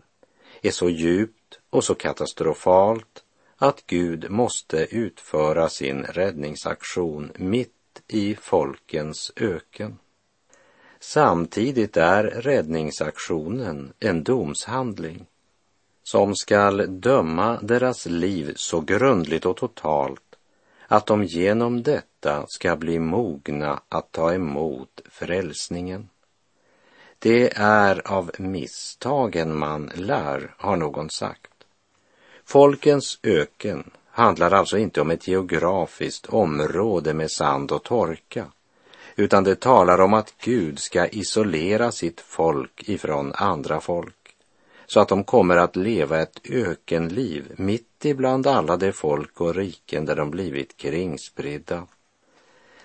är 0.63 0.71
så 0.71 0.89
djupt 0.89 1.59
och 1.69 1.83
så 1.83 1.95
katastrofalt 1.95 3.23
att 3.57 3.83
Gud 3.87 4.31
måste 4.31 4.95
utföra 4.95 5.69
sin 5.69 6.03
räddningsaktion 6.03 7.31
mitt 7.35 8.01
i 8.07 8.35
folkens 8.35 9.31
öken. 9.35 9.99
Samtidigt 10.99 11.97
är 11.97 12.23
räddningsaktionen 12.23 13.93
en 13.99 14.23
domshandling 14.23 15.25
som 16.03 16.35
skall 16.35 16.99
döma 17.01 17.59
deras 17.61 18.05
liv 18.05 18.53
så 18.55 18.81
grundligt 18.81 19.45
och 19.45 19.57
totalt 19.57 20.35
att 20.87 21.05
de 21.05 21.23
genom 21.23 21.83
detta 21.83 22.45
ska 22.47 22.75
bli 22.75 22.99
mogna 22.99 23.81
att 23.89 24.11
ta 24.11 24.33
emot 24.33 25.01
frälsningen. 25.09 26.09
Det 27.23 27.53
är 27.55 28.11
av 28.11 28.31
misstagen 28.37 29.57
man 29.57 29.91
lär, 29.95 30.55
har 30.57 30.77
någon 30.77 31.09
sagt. 31.09 31.51
Folkens 32.45 33.19
öken 33.23 33.91
handlar 34.09 34.51
alltså 34.51 34.77
inte 34.77 35.01
om 35.01 35.11
ett 35.11 35.27
geografiskt 35.27 36.25
område 36.25 37.13
med 37.13 37.31
sand 37.31 37.71
och 37.71 37.83
torka, 37.83 38.45
utan 39.15 39.43
det 39.43 39.59
talar 39.59 40.01
om 40.01 40.13
att 40.13 40.33
Gud 40.43 40.79
ska 40.79 41.07
isolera 41.07 41.91
sitt 41.91 42.21
folk 42.21 42.89
ifrån 42.89 43.33
andra 43.33 43.81
folk, 43.81 44.35
så 44.85 44.99
att 44.99 45.09
de 45.09 45.23
kommer 45.23 45.57
att 45.57 45.75
leva 45.75 46.21
ett 46.21 46.39
ökenliv 46.49 47.53
mitt 47.57 48.05
ibland 48.05 48.47
alla 48.47 48.77
de 48.77 48.91
folk 48.91 49.41
och 49.41 49.55
riken 49.55 50.05
där 50.05 50.15
de 50.15 50.31
blivit 50.31 50.77
kringspridda. 50.77 51.87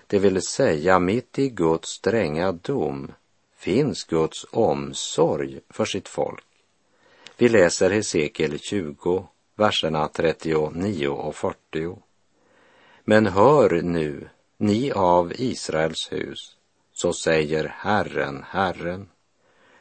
Det 0.07 0.19
vill 0.19 0.41
säga 0.41 0.99
mitt 0.99 1.39
i 1.39 1.49
Guds 1.49 1.89
stränga 1.89 2.51
dom 2.51 3.11
finns 3.59 4.03
Guds 4.03 4.45
omsorg 4.51 5.59
för 5.69 5.85
sitt 5.85 6.07
folk. 6.07 6.45
Vi 7.37 7.49
läser 7.49 7.89
Hesekiel 7.89 8.59
20, 8.59 9.27
verserna 9.55 10.07
39 10.07 11.07
och 11.07 11.35
40. 11.35 11.97
Men 13.03 13.25
hör 13.25 13.81
nu, 13.81 14.29
ni 14.57 14.91
av 14.91 15.33
Israels 15.35 16.11
hus, 16.11 16.57
så 16.93 17.13
säger 17.13 17.75
Herren, 17.77 18.45
Herren. 18.49 19.09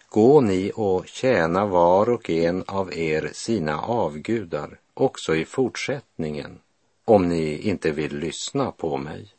Gå 0.08 0.40
ni 0.40 0.72
och 0.74 1.06
tjäna 1.06 1.66
var 1.66 2.08
och 2.10 2.30
en 2.30 2.64
av 2.66 2.94
er 2.94 3.30
sina 3.32 3.80
avgudar 3.80 4.78
också 4.94 5.36
i 5.36 5.44
fortsättningen, 5.44 6.58
om 7.04 7.28
ni 7.28 7.58
inte 7.58 7.90
vill 7.90 8.18
lyssna 8.18 8.72
på 8.72 8.96
mig 8.96 9.37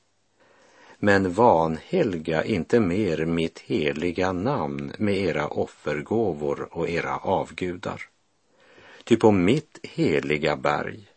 men 1.00 1.34
vanhelga 1.34 2.44
inte 2.44 2.80
mer 2.80 3.26
mitt 3.26 3.60
heliga 3.60 4.32
namn 4.32 4.94
med 4.98 5.18
era 5.18 5.48
offergåvor 5.48 6.68
och 6.72 6.90
era 6.90 7.18
avgudar. 7.18 8.02
Ty 9.04 9.16
på 9.16 9.32
mitt 9.32 9.80
heliga 9.84 10.56
berg, 10.56 11.08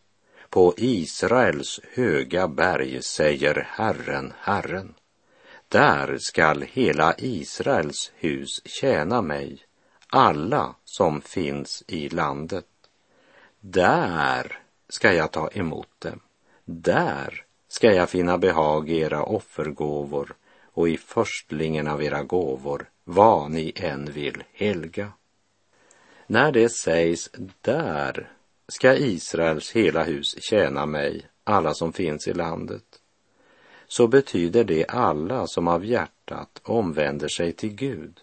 på 0.49 0.75
Israels 0.77 1.81
höga 1.95 2.49
berg, 2.49 3.03
säger 3.03 3.67
Herren, 3.71 4.33
Herren, 4.39 4.95
där 5.69 6.19
skall 6.19 6.63
hela 6.63 7.15
Israels 7.19 8.13
hus 8.15 8.63
tjäna 8.65 9.23
mig, 9.23 9.59
alla 10.09 10.75
som 10.85 11.21
finns 11.21 11.85
i 11.87 12.09
landet. 12.09 12.67
Där 13.61 14.59
ska 14.89 15.13
jag 15.13 15.31
ta 15.31 15.49
emot 15.49 15.89
dem. 15.99 16.21
Där 16.65 17.45
ska 17.73 17.93
jag 17.93 18.11
finna 18.11 18.39
behag 18.39 18.91
i 18.91 18.99
era 18.99 19.23
offergåvor 19.23 20.35
och 20.73 20.89
i 20.89 20.97
förstlingen 20.97 21.89
av 21.89 22.03
era 22.03 22.23
gåvor, 22.23 22.91
vad 23.05 23.51
ni 23.51 23.73
än 23.77 24.13
vill 24.13 24.45
helga. 24.53 25.13
När 26.27 26.53
det 26.53 26.69
sägs 26.69 27.31
där 27.61 28.33
ska 28.69 28.97
Israels 28.97 29.73
hela 29.73 30.05
hus 30.05 30.43
tjäna 30.43 30.87
mig, 30.87 31.27
alla 31.45 31.75
som 31.75 31.93
finns 31.93 32.29
i 32.29 32.35
landet, 32.35 32.85
så 33.87 34.07
betyder 34.07 34.65
det 34.65 34.87
alla 34.89 35.47
som 35.47 35.69
av 35.69 35.85
hjärtat 35.85 36.61
omvänder 36.63 37.29
sig 37.29 37.53
till 37.53 37.75
Gud. 37.75 38.21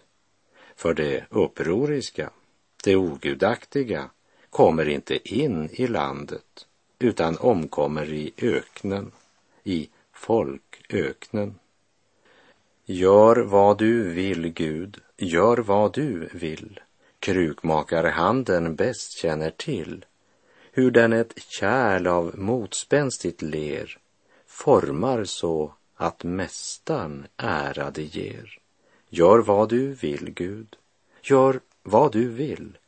För 0.76 0.94
det 0.94 1.24
upproriska, 1.30 2.30
det 2.84 2.96
ogudaktiga, 2.96 4.10
kommer 4.50 4.88
inte 4.88 5.34
in 5.34 5.68
i 5.72 5.86
landet 5.86 6.66
utan 6.98 7.36
omkommer 7.38 8.12
i 8.12 8.32
öknen 8.38 9.12
i 9.64 9.90
folköknen. 10.12 11.54
Gör 12.84 13.36
vad 13.36 13.78
du 13.78 14.10
vill, 14.10 14.48
Gud, 14.48 14.98
gör 15.16 15.56
vad 15.56 15.94
du 15.94 16.28
vill. 16.32 16.80
Krukmakarhanden 17.18 18.76
bäst 18.76 19.12
känner 19.12 19.50
till 19.50 20.04
hur 20.72 20.90
den 20.90 21.12
ett 21.12 21.38
kärl 21.38 22.06
av 22.06 22.38
motspänstigt 22.38 23.42
ler 23.42 23.98
formar 24.46 25.24
så 25.24 25.74
att 25.94 26.24
mästaren 26.24 27.26
ära 27.36 27.90
det 27.90 28.02
ger. 28.02 28.58
Gör 29.08 29.38
vad 29.38 29.68
du 29.68 29.94
vill, 29.94 30.30
Gud, 30.30 30.76
gör 31.22 31.60
vad 31.82 32.12
du 32.12 32.28
vill. 32.28 32.78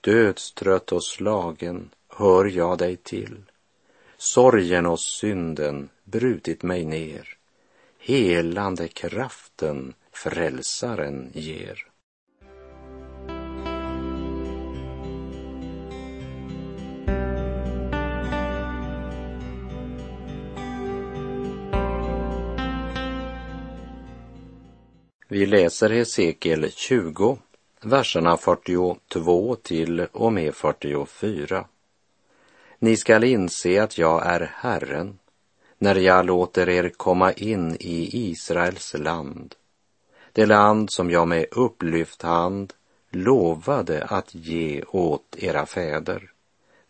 Dödstrött 0.00 0.92
och 0.92 1.04
slagen 1.04 1.90
hör 2.08 2.44
jag 2.44 2.78
dig 2.78 2.96
till. 2.96 3.49
Sorgen 4.22 4.86
och 4.86 5.00
synden 5.00 5.88
brutit 6.04 6.62
mig 6.62 6.84
ner. 6.84 7.28
Helande 7.98 8.88
kraften 8.88 9.94
frälsaren 10.12 11.30
ger. 11.34 11.86
Vi 25.28 25.46
läser 25.46 25.90
Hesekiel 25.90 26.70
20, 26.72 27.38
verserna 27.82 28.36
42 28.36 29.54
till 29.54 30.00
och 30.12 30.32
med 30.32 30.54
44. 30.54 31.64
Ni 32.82 32.96
skall 32.96 33.24
inse 33.24 33.82
att 33.82 33.98
jag 33.98 34.26
är 34.26 34.52
Herren 34.54 35.18
när 35.78 35.94
jag 35.94 36.26
låter 36.26 36.68
er 36.68 36.88
komma 36.88 37.32
in 37.32 37.76
i 37.80 38.30
Israels 38.30 38.94
land, 38.98 39.54
det 40.32 40.46
land 40.46 40.92
som 40.92 41.10
jag 41.10 41.28
med 41.28 41.46
upplyft 41.50 42.22
hand 42.22 42.72
lovade 43.10 44.04
att 44.04 44.34
ge 44.34 44.82
åt 44.82 45.36
era 45.38 45.66
fäder. 45.66 46.32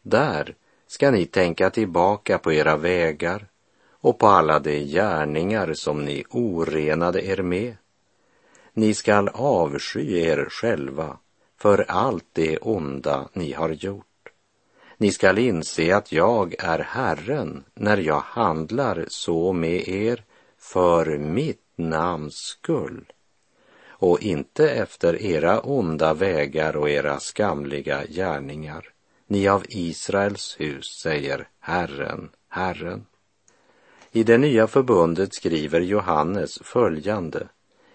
Där 0.02 0.54
ska 0.86 1.10
ni 1.10 1.26
tänka 1.26 1.70
tillbaka 1.70 2.38
på 2.38 2.52
era 2.52 2.76
vägar 2.76 3.46
och 3.90 4.18
på 4.18 4.26
alla 4.26 4.58
de 4.58 4.84
gärningar 4.84 5.74
som 5.74 6.04
ni 6.04 6.24
orenade 6.30 7.26
er 7.26 7.42
med. 7.42 7.76
Ni 8.72 8.94
skall 8.94 9.28
avsky 9.28 10.20
er 10.20 10.48
själva 10.50 11.16
för 11.56 11.84
allt 11.88 12.26
det 12.32 12.58
onda 12.58 13.28
ni 13.32 13.52
har 13.52 13.70
gjort. 13.70 14.09
Ni 15.00 15.12
skall 15.12 15.38
inse 15.38 15.96
att 15.96 16.12
jag 16.12 16.54
är 16.58 16.78
Herren 16.78 17.64
när 17.74 17.96
jag 17.96 18.20
handlar 18.20 19.04
så 19.08 19.52
med 19.52 19.88
er 19.88 20.24
för 20.58 21.18
mitt 21.18 21.64
namns 21.76 22.34
skull 22.36 23.12
och 23.88 24.22
inte 24.22 24.70
efter 24.70 25.22
era 25.22 25.60
onda 25.60 26.14
vägar 26.14 26.76
och 26.76 26.90
era 26.90 27.20
skamliga 27.20 28.04
gärningar. 28.06 28.88
Ni 29.26 29.48
av 29.48 29.64
Israels 29.68 30.56
hus, 30.58 30.86
säger 31.02 31.48
Herren, 31.60 32.28
Herren. 32.48 33.06
I 34.12 34.22
det 34.22 34.38
nya 34.38 34.66
förbundet 34.66 35.34
skriver 35.34 35.80
Johannes 35.80 36.58
följande 36.62 37.48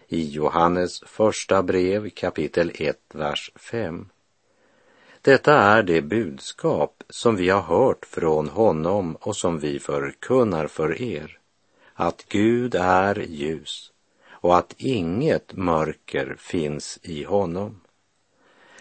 i 0.07 0.29
Johannes 0.29 0.99
första 0.99 1.63
brev 1.63 2.09
kapitel 2.09 2.71
1, 2.75 2.97
vers 3.13 3.51
5. 3.55 4.09
Detta 5.25 5.53
är 5.53 5.83
det 5.83 6.01
budskap 6.01 7.03
som 7.09 7.35
vi 7.35 7.49
har 7.49 7.61
hört 7.61 8.05
från 8.05 8.49
honom 8.49 9.15
och 9.15 9.35
som 9.35 9.59
vi 9.59 9.79
förkunnar 9.79 10.67
för 10.67 11.01
er, 11.01 11.39
att 11.93 12.25
Gud 12.29 12.75
är 12.75 13.25
ljus 13.29 13.91
och 14.29 14.57
att 14.57 14.73
inget 14.77 15.55
mörker 15.55 16.35
finns 16.39 16.99
i 17.01 17.23
honom. 17.23 17.81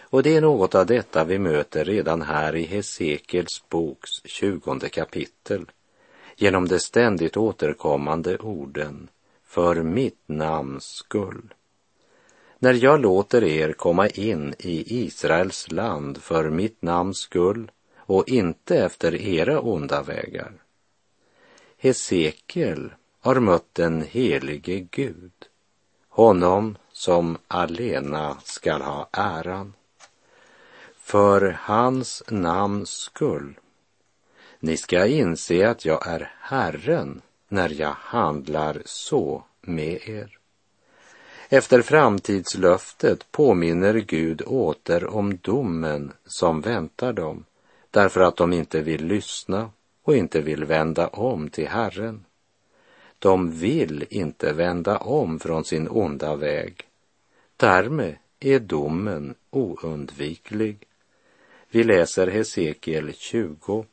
Och 0.01 0.23
det 0.23 0.37
är 0.37 0.41
något 0.41 0.75
av 0.75 0.87
detta 0.87 1.25
vi 1.25 1.39
möter 1.39 1.85
redan 1.85 2.23
här 2.23 2.57
i 2.57 2.63
Hesekiels 2.63 3.65
boks 3.69 4.11
tjugonde 4.25 4.89
kapitel 4.89 5.71
genom 6.37 6.69
de 6.69 6.79
ständigt 6.79 7.37
återkommande 7.37 8.39
orden 8.39 9.09
för 9.45 9.83
mitt 9.83 10.23
namns 10.27 10.85
skull. 10.85 11.55
När 12.65 12.75
jag 12.75 13.01
låter 13.01 13.45
er 13.45 13.73
komma 13.73 14.09
in 14.09 14.55
i 14.59 15.05
Israels 15.05 15.71
land 15.71 16.23
för 16.23 16.51
mitt 16.51 16.83
namns 16.83 17.19
skull 17.19 17.71
och 17.97 18.29
inte 18.29 18.77
efter 18.77 19.15
era 19.15 19.61
onda 19.61 20.03
vägar. 20.03 20.53
Hesekiel 21.79 22.93
har 23.21 23.41
mött 23.41 23.69
den 23.75 24.03
helige 24.03 24.81
Gud, 24.81 25.33
honom 26.09 26.77
som 26.93 27.39
alena 27.49 28.37
skall 28.45 28.83
ha 28.83 29.09
äran. 29.13 29.73
För 30.97 31.59
hans 31.61 32.23
namns 32.29 32.91
skull. 32.91 33.59
Ni 34.61 34.77
ska 34.77 35.07
inse 35.07 35.71
att 35.71 35.85
jag 35.85 36.07
är 36.07 36.33
Herren 36.41 37.23
när 37.49 37.81
jag 37.81 37.95
handlar 37.99 38.83
så 38.85 39.45
med 39.61 40.09
er. 40.09 40.39
Efter 41.55 41.83
framtidslöftet 41.83 43.33
påminner 43.33 43.95
Gud 43.95 44.43
åter 44.47 45.07
om 45.07 45.37
domen 45.37 46.13
som 46.27 46.61
väntar 46.61 47.13
dem 47.13 47.45
därför 47.91 48.21
att 48.21 48.37
de 48.37 48.53
inte 48.53 48.81
vill 48.81 49.07
lyssna 49.07 49.71
och 50.03 50.17
inte 50.17 50.41
vill 50.41 50.65
vända 50.65 51.09
om 51.09 51.49
till 51.49 51.69
Herren. 51.69 52.25
De 53.19 53.51
vill 53.51 54.05
inte 54.11 54.53
vända 54.53 54.99
om 54.99 55.39
från 55.39 55.65
sin 55.65 55.89
onda 55.89 56.37
väg. 56.37 56.81
Därmed 57.57 58.17
är 58.41 58.59
domen 58.59 59.35
oundviklig. 59.51 60.87
Vi 61.71 61.85
läser 61.85 62.27
Hesekiel 62.27 63.13
20, 63.15 63.85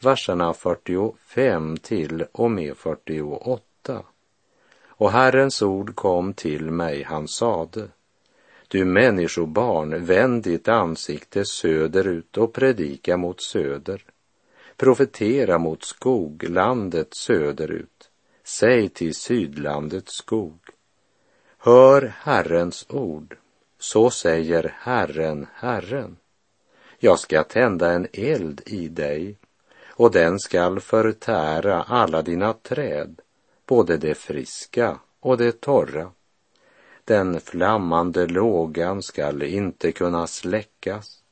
verserna 0.00 0.54
45 0.54 1.76
till 1.76 2.24
och 2.32 2.50
med 2.50 2.76
48. 2.76 4.02
Och 5.00 5.12
Herrens 5.12 5.62
ord 5.62 5.94
kom 5.94 6.32
till 6.32 6.70
mig, 6.70 7.02
han 7.02 7.28
sade, 7.28 7.88
du 8.68 8.84
människobarn, 8.84 10.04
vänd 10.04 10.42
ditt 10.42 10.68
ansikte 10.68 11.44
söderut 11.44 12.36
och 12.36 12.52
predika 12.52 13.16
mot 13.16 13.42
söder. 13.42 14.04
Profetera 14.76 15.58
mot 15.58 15.84
skoglandet 15.84 17.14
söderut. 17.14 18.10
Säg 18.44 18.88
till 18.88 19.14
sydlandets 19.14 20.12
skog. 20.12 20.58
Hör 21.58 22.12
Herrens 22.16 22.86
ord. 22.88 23.36
Så 23.78 24.10
säger 24.10 24.74
Herren, 24.78 25.46
Herren. 25.54 26.16
Jag 26.98 27.18
ska 27.18 27.44
tända 27.44 27.92
en 27.92 28.06
eld 28.12 28.62
i 28.66 28.88
dig 28.88 29.36
och 29.86 30.10
den 30.10 30.38
skall 30.38 30.80
förtära 30.80 31.82
alla 31.82 32.22
dina 32.22 32.52
träd 32.52 33.20
både 33.70 33.96
det 33.96 34.14
friska 34.14 34.98
och 35.20 35.38
det 35.38 35.60
torra. 35.60 36.10
Den 37.04 37.40
flammande 37.40 38.26
lågan 38.26 39.02
skall 39.02 39.42
inte 39.42 39.92
kunna 39.92 40.26
släckas. 40.26 41.22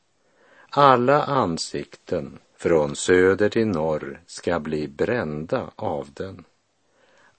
Alla 0.71 1.23
ansikten 1.23 2.39
från 2.57 2.97
söder 2.97 3.49
till 3.49 3.67
norr 3.67 4.21
ska 4.27 4.61
bli 4.61 4.89
brända 4.89 5.71
av 5.77 6.09
den. 6.13 6.45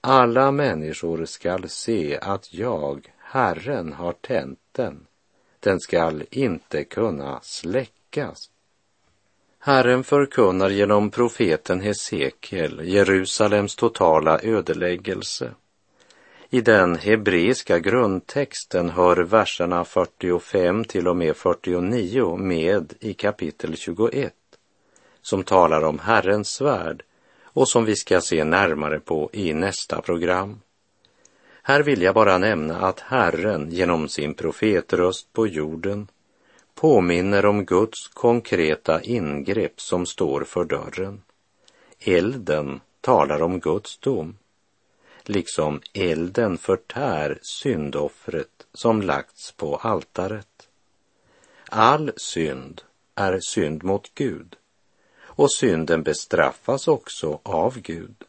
Alla 0.00 0.50
människor 0.50 1.24
skall 1.24 1.68
se 1.68 2.18
att 2.18 2.54
jag, 2.54 3.12
Herren, 3.18 3.92
har 3.92 4.12
tänt 4.12 4.60
den. 4.72 5.06
Den 5.60 5.80
skall 5.80 6.24
inte 6.30 6.84
kunna 6.84 7.40
släckas. 7.42 8.49
Herren 9.62 10.04
förkunnar 10.04 10.70
genom 10.70 11.10
profeten 11.10 11.80
Hesekiel 11.80 12.80
Jerusalems 12.84 13.76
totala 13.76 14.40
ödeläggelse. 14.42 15.50
I 16.50 16.60
den 16.60 16.96
hebreiska 16.96 17.78
grundtexten 17.78 18.90
hör 18.90 19.16
verserna 19.16 19.84
45 19.84 20.84
till 20.84 21.08
och 21.08 21.16
med 21.16 21.36
49 21.36 22.36
med 22.36 22.94
i 23.00 23.14
kapitel 23.14 23.76
21 23.76 24.32
som 25.22 25.42
talar 25.42 25.82
om 25.82 25.98
Herrens 25.98 26.48
svärd 26.48 27.02
och 27.42 27.68
som 27.68 27.84
vi 27.84 27.96
ska 27.96 28.20
se 28.20 28.44
närmare 28.44 29.00
på 29.00 29.30
i 29.32 29.54
nästa 29.54 30.02
program. 30.02 30.60
Här 31.62 31.82
vill 31.82 32.02
jag 32.02 32.14
bara 32.14 32.38
nämna 32.38 32.76
att 32.76 33.00
Herren 33.00 33.70
genom 33.70 34.08
sin 34.08 34.34
profetröst 34.34 35.32
på 35.32 35.46
jorden 35.46 36.08
påminner 36.80 37.46
om 37.46 37.64
Guds 37.64 38.08
konkreta 38.08 39.02
ingrepp 39.02 39.80
som 39.80 40.06
står 40.06 40.44
för 40.44 40.64
dörren. 40.64 41.22
Elden 41.98 42.80
talar 43.00 43.42
om 43.42 43.60
Guds 43.60 43.98
dom, 43.98 44.36
liksom 45.24 45.80
elden 45.92 46.58
förtär 46.58 47.38
syndoffret 47.42 48.66
som 48.74 49.02
lagts 49.02 49.52
på 49.52 49.76
altaret. 49.76 50.68
All 51.68 52.12
synd 52.16 52.82
är 53.14 53.38
synd 53.40 53.84
mot 53.84 54.14
Gud 54.14 54.56
och 55.20 55.52
synden 55.52 56.02
bestraffas 56.02 56.88
också 56.88 57.40
av 57.42 57.80
Gud. 57.80 58.24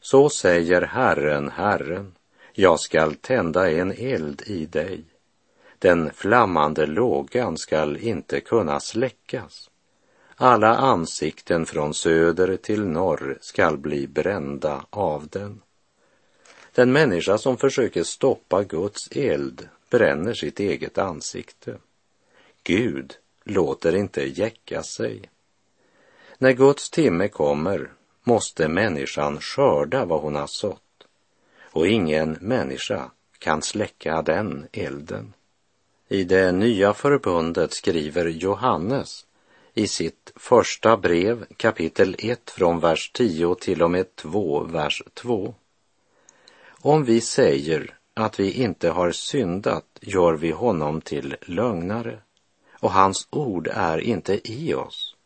Så 0.00 0.30
säger 0.30 0.82
Herren, 0.82 1.50
Herren, 1.50 2.14
jag 2.52 2.80
skall 2.80 3.14
tända 3.14 3.70
en 3.70 3.92
eld 3.92 4.42
i 4.46 4.66
dig 4.66 5.04
den 5.82 6.12
flammande 6.12 6.86
lågan 6.86 7.58
skall 7.58 7.96
inte 7.96 8.40
kunna 8.40 8.80
släckas. 8.80 9.70
Alla 10.36 10.76
ansikten 10.76 11.66
från 11.66 11.94
söder 11.94 12.56
till 12.56 12.86
norr 12.86 13.38
skall 13.40 13.78
bli 13.78 14.06
brända 14.06 14.86
av 14.90 15.28
den. 15.28 15.62
Den 16.74 16.92
människa 16.92 17.38
som 17.38 17.56
försöker 17.56 18.02
stoppa 18.02 18.64
Guds 18.64 19.08
eld 19.12 19.68
bränner 19.90 20.34
sitt 20.34 20.60
eget 20.60 20.98
ansikte. 20.98 21.76
Gud 22.62 23.14
låter 23.44 23.96
inte 23.96 24.38
jäcka 24.38 24.82
sig. 24.82 25.30
När 26.38 26.52
Guds 26.52 26.90
timme 26.90 27.28
kommer 27.28 27.92
måste 28.24 28.68
människan 28.68 29.40
skörda 29.40 30.04
vad 30.04 30.20
hon 30.20 30.34
har 30.34 30.46
sått 30.46 31.06
och 31.60 31.86
ingen 31.86 32.38
människa 32.40 33.10
kan 33.38 33.62
släcka 33.62 34.22
den 34.22 34.66
elden. 34.72 35.32
I 36.08 36.24
det 36.24 36.52
nya 36.52 36.94
förbundet 36.94 37.72
skriver 37.72 38.26
Johannes 38.26 39.26
i 39.74 39.86
sitt 39.86 40.32
första 40.36 40.96
brev 40.96 41.46
kapitel 41.56 42.16
1 42.18 42.50
från 42.50 42.80
vers 42.80 43.10
10 43.14 43.54
till 43.54 43.82
och 43.82 43.90
med 43.90 44.16
2 44.16 44.60
vers 44.64 45.02
2. 45.14 45.54
Om 46.68 47.04
vi 47.04 47.20
säger 47.20 47.98
att 48.14 48.40
vi 48.40 48.52
inte 48.52 48.90
har 48.90 49.12
syndat 49.12 49.84
gör 50.00 50.32
vi 50.32 50.50
honom 50.50 51.00
till 51.00 51.36
lögnare 51.42 52.18
och 52.80 52.92
hans 52.92 53.28
ord 53.30 53.68
är 53.72 53.98
inte 53.98 54.52
i 54.52 54.74
oss. 54.74 55.16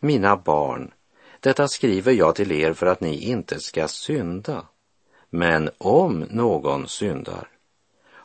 Mina 0.00 0.36
barn, 0.36 0.92
detta 1.40 1.68
skriver 1.68 2.12
jag 2.12 2.34
till 2.34 2.52
er 2.52 2.72
för 2.72 2.86
att 2.86 3.00
ni 3.00 3.30
inte 3.30 3.60
ska 3.60 3.88
synda. 3.88 4.66
Men 5.30 5.70
om 5.78 6.26
någon 6.30 6.88
syndar 6.88 7.51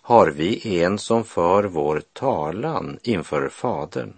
har 0.07 0.27
vi 0.27 0.79
en 0.81 0.99
som 0.99 1.23
för 1.23 1.63
vår 1.63 2.01
talan 2.13 2.99
inför 3.03 3.49
Fadern, 3.49 4.13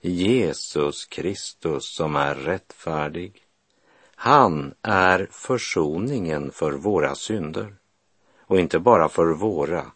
Jesus 0.00 1.04
Kristus 1.04 1.94
som 1.94 2.16
är 2.16 2.34
rättfärdig. 2.34 3.42
Han 4.14 4.74
är 4.82 5.28
försoningen 5.30 6.50
för 6.52 6.72
våra 6.72 7.14
synder 7.14 7.74
och 8.40 8.60
inte 8.60 8.78
bara 8.78 9.08
för 9.08 9.26
våra 9.26 9.86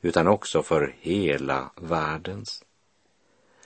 utan 0.00 0.26
också 0.28 0.62
för 0.62 0.94
hela 1.00 1.70
världens. 1.76 2.64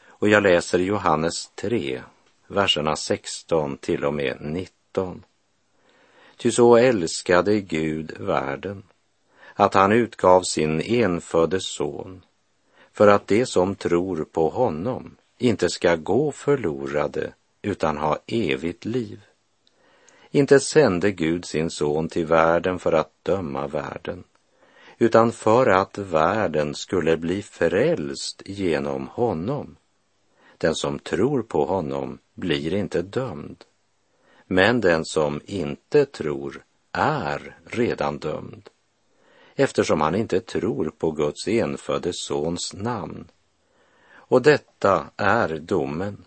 Och 0.06 0.28
jag 0.28 0.42
läser 0.42 0.78
Johannes 0.78 1.50
3, 1.54 2.02
verserna 2.46 2.96
16 2.96 3.76
till 3.76 4.04
och 4.04 4.14
med 4.14 4.36
19. 4.40 5.24
Ty 6.36 6.50
så 6.50 6.76
älskade 6.76 7.60
Gud 7.60 8.12
världen 8.18 8.82
att 9.54 9.74
han 9.74 9.92
utgav 9.92 10.42
sin 10.42 10.80
enfödde 10.80 11.60
son 11.60 12.24
för 12.92 13.08
att 13.08 13.26
de 13.26 13.46
som 13.46 13.74
tror 13.74 14.24
på 14.24 14.48
honom 14.48 15.16
inte 15.38 15.68
ska 15.68 15.96
gå 15.96 16.32
förlorade 16.32 17.32
utan 17.62 17.96
ha 17.96 18.18
evigt 18.26 18.84
liv. 18.84 19.20
Inte 20.30 20.60
sände 20.60 21.10
Gud 21.10 21.44
sin 21.44 21.70
son 21.70 22.08
till 22.08 22.26
världen 22.26 22.78
för 22.78 22.92
att 22.92 23.12
döma 23.22 23.66
världen 23.66 24.24
utan 24.98 25.32
för 25.32 25.66
att 25.66 25.98
världen 25.98 26.74
skulle 26.74 27.16
bli 27.16 27.42
frälst 27.42 28.42
genom 28.46 29.08
honom. 29.08 29.76
Den 30.58 30.74
som 30.74 30.98
tror 30.98 31.42
på 31.42 31.64
honom 31.64 32.18
blir 32.34 32.74
inte 32.74 33.02
dömd, 33.02 33.64
men 34.46 34.80
den 34.80 35.04
som 35.04 35.40
inte 35.44 36.04
tror 36.04 36.64
är 36.92 37.58
redan 37.64 38.18
dömd 38.18 38.70
eftersom 39.54 40.00
han 40.00 40.14
inte 40.14 40.40
tror 40.40 40.92
på 40.98 41.10
Guds 41.10 41.48
enfödde 41.48 42.12
sons 42.12 42.74
namn. 42.74 43.24
Och 44.14 44.42
detta 44.42 45.06
är 45.16 45.48
domen. 45.48 46.24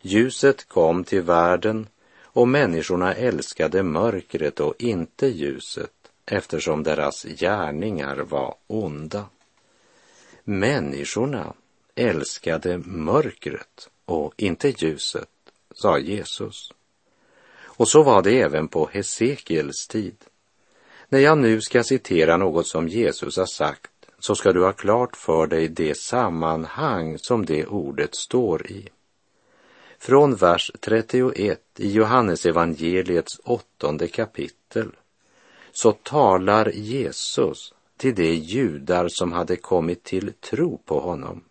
Ljuset 0.00 0.68
kom 0.68 1.04
till 1.04 1.22
världen 1.22 1.88
och 2.22 2.48
människorna 2.48 3.14
älskade 3.14 3.82
mörkret 3.82 4.60
och 4.60 4.74
inte 4.78 5.26
ljuset 5.26 5.90
eftersom 6.26 6.82
deras 6.82 7.22
gärningar 7.24 8.16
var 8.16 8.54
onda. 8.66 9.24
Människorna 10.44 11.54
älskade 11.94 12.78
mörkret 12.78 13.90
och 14.04 14.34
inte 14.36 14.68
ljuset, 14.68 15.28
sa 15.74 15.98
Jesus. 15.98 16.72
Och 17.62 17.88
så 17.88 18.02
var 18.02 18.22
det 18.22 18.40
även 18.40 18.68
på 18.68 18.88
Hesekiels 18.92 19.88
tid. 19.88 20.16
När 21.12 21.18
jag 21.18 21.38
nu 21.38 21.60
ska 21.60 21.82
citera 21.82 22.36
något 22.36 22.66
som 22.66 22.88
Jesus 22.88 23.36
har 23.36 23.46
sagt 23.46 23.90
så 24.18 24.34
ska 24.34 24.52
du 24.52 24.64
ha 24.64 24.72
klart 24.72 25.16
för 25.16 25.46
dig 25.46 25.68
det 25.68 25.96
sammanhang 25.96 27.18
som 27.18 27.46
det 27.46 27.66
ordet 27.66 28.14
står 28.14 28.66
i. 28.66 28.88
Från 29.98 30.34
vers 30.34 30.70
31 30.80 31.60
i 31.78 31.92
Johannesevangeliets 31.92 33.40
åttonde 33.44 34.08
kapitel 34.08 34.88
så 35.72 35.92
talar 35.92 36.70
Jesus 36.70 37.74
till 37.96 38.14
de 38.14 38.34
judar 38.34 39.08
som 39.08 39.32
hade 39.32 39.56
kommit 39.56 40.02
till 40.02 40.32
tro 40.32 40.78
på 40.78 41.00
honom. 41.00 41.44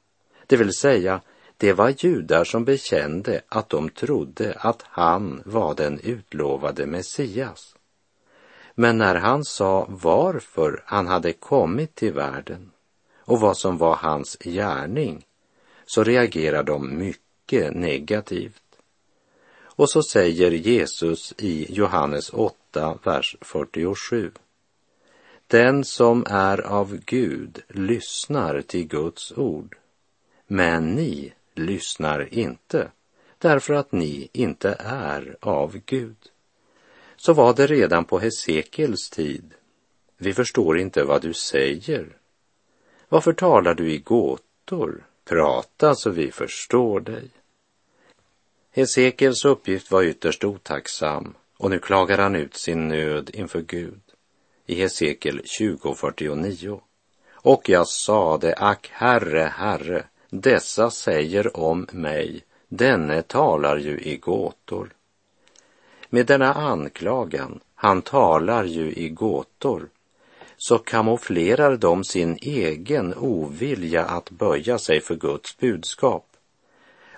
Det 0.47 0.57
vill 0.57 0.73
säga, 0.73 1.21
det 1.57 1.73
var 1.73 1.93
judar 1.97 2.43
som 2.43 2.65
bekände 2.65 3.41
att 3.47 3.69
de 3.69 3.89
trodde 3.89 4.53
att 4.59 4.83
han 4.87 5.41
var 5.45 5.75
den 5.75 5.99
utlovade 5.99 6.85
Messias. 6.85 7.75
Men 8.75 8.97
när 8.97 9.15
han 9.15 9.43
sa 9.43 9.85
varför 9.89 10.83
han 10.85 11.07
hade 11.07 11.33
kommit 11.33 11.95
till 11.95 12.13
världen 12.13 12.71
och 13.19 13.39
vad 13.39 13.57
som 13.57 13.77
var 13.77 13.95
hans 13.95 14.37
gärning 14.39 15.25
så 15.85 16.03
reagerar 16.03 16.63
de 16.63 16.97
mycket 16.97 17.73
negativt. 17.73 18.63
Och 19.63 19.89
så 19.89 20.03
säger 20.03 20.51
Jesus 20.51 21.33
i 21.37 21.73
Johannes 21.73 22.29
8, 22.29 22.97
vers 23.03 23.35
47. 23.41 24.31
Den 25.47 25.83
som 25.83 26.25
är 26.29 26.61
av 26.61 26.97
Gud 27.05 27.63
lyssnar 27.67 28.61
till 28.61 28.87
Guds 28.87 29.31
ord, 29.31 29.77
men 30.47 30.95
ni 30.95 31.33
lyssnar 31.55 32.33
inte 32.33 32.91
därför 33.37 33.73
att 33.73 33.91
ni 33.91 34.29
inte 34.33 34.75
är 34.79 35.37
av 35.39 35.77
Gud. 35.85 36.17
Så 37.23 37.33
var 37.33 37.53
det 37.53 37.67
redan 37.67 38.05
på 38.05 38.19
Hesekiels 38.19 39.09
tid. 39.09 39.53
Vi 40.17 40.33
förstår 40.33 40.79
inte 40.79 41.03
vad 41.03 41.21
du 41.21 41.33
säger. 41.33 42.17
Varför 43.09 43.33
talar 43.33 43.73
du 43.73 43.91
i 43.91 43.97
gåtor? 43.97 45.05
Prata 45.25 45.95
så 45.95 46.09
vi 46.09 46.31
förstår 46.31 46.99
dig. 46.99 47.29
Hesekiels 48.71 49.45
uppgift 49.45 49.91
var 49.91 50.03
ytterst 50.03 50.43
otacksam 50.43 51.33
och 51.57 51.69
nu 51.69 51.79
klagar 51.79 52.17
han 52.17 52.35
ut 52.35 52.55
sin 52.55 52.87
nöd 52.87 53.29
inför 53.33 53.61
Gud 53.61 54.01
i 54.65 54.75
Hesekiel 54.75 55.41
20.49. 55.59 56.79
Och 57.31 57.69
jag 57.69 57.87
sade, 57.87 58.55
ack 58.57 58.89
Herre, 58.91 59.53
Herre, 59.55 60.05
dessa 60.29 60.91
säger 60.91 61.57
om 61.57 61.87
mig, 61.91 62.43
denne 62.67 63.21
talar 63.21 63.77
ju 63.77 63.99
i 63.99 64.17
gåtor. 64.17 64.89
Med 66.13 66.25
denna 66.25 66.53
anklagan, 66.53 67.59
han 67.75 68.01
talar 68.01 68.63
ju 68.63 68.93
i 68.93 69.09
gåtor, 69.09 69.89
så 70.57 70.77
kamouflerar 70.77 71.77
de 71.77 72.03
sin 72.03 72.37
egen 72.41 73.13
ovilja 73.13 74.05
att 74.05 74.29
böja 74.29 74.77
sig 74.77 75.01
för 75.01 75.15
Guds 75.15 75.57
budskap. 75.57 76.25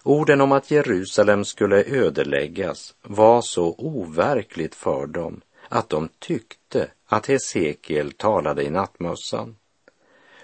Orden 0.03 0.41
om 0.41 0.51
att 0.51 0.71
Jerusalem 0.71 1.45
skulle 1.45 1.83
ödeläggas 1.83 2.95
var 3.01 3.41
så 3.41 3.75
overkligt 3.77 4.75
för 4.75 5.07
dem 5.07 5.41
att 5.69 5.89
de 5.89 6.09
tyckte 6.19 6.91
att 7.05 7.27
Hesekiel 7.27 8.11
talade 8.11 8.63
i 8.63 8.69
nattmössan. 8.69 9.55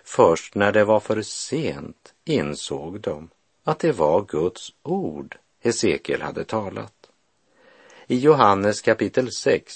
Först 0.03 0.55
när 0.55 0.71
det 0.71 0.85
var 0.85 0.99
för 0.99 1.21
sent 1.21 2.13
insåg 2.25 3.01
de 3.01 3.29
att 3.63 3.79
det 3.79 3.91
var 3.91 4.25
Guds 4.27 4.73
ord 4.83 5.37
Hesekiel 5.63 6.21
hade 6.21 6.43
talat. 6.43 6.98
I 8.11 8.19
Johannes 8.19 8.81
kapitel 8.81 9.31
6 9.31 9.75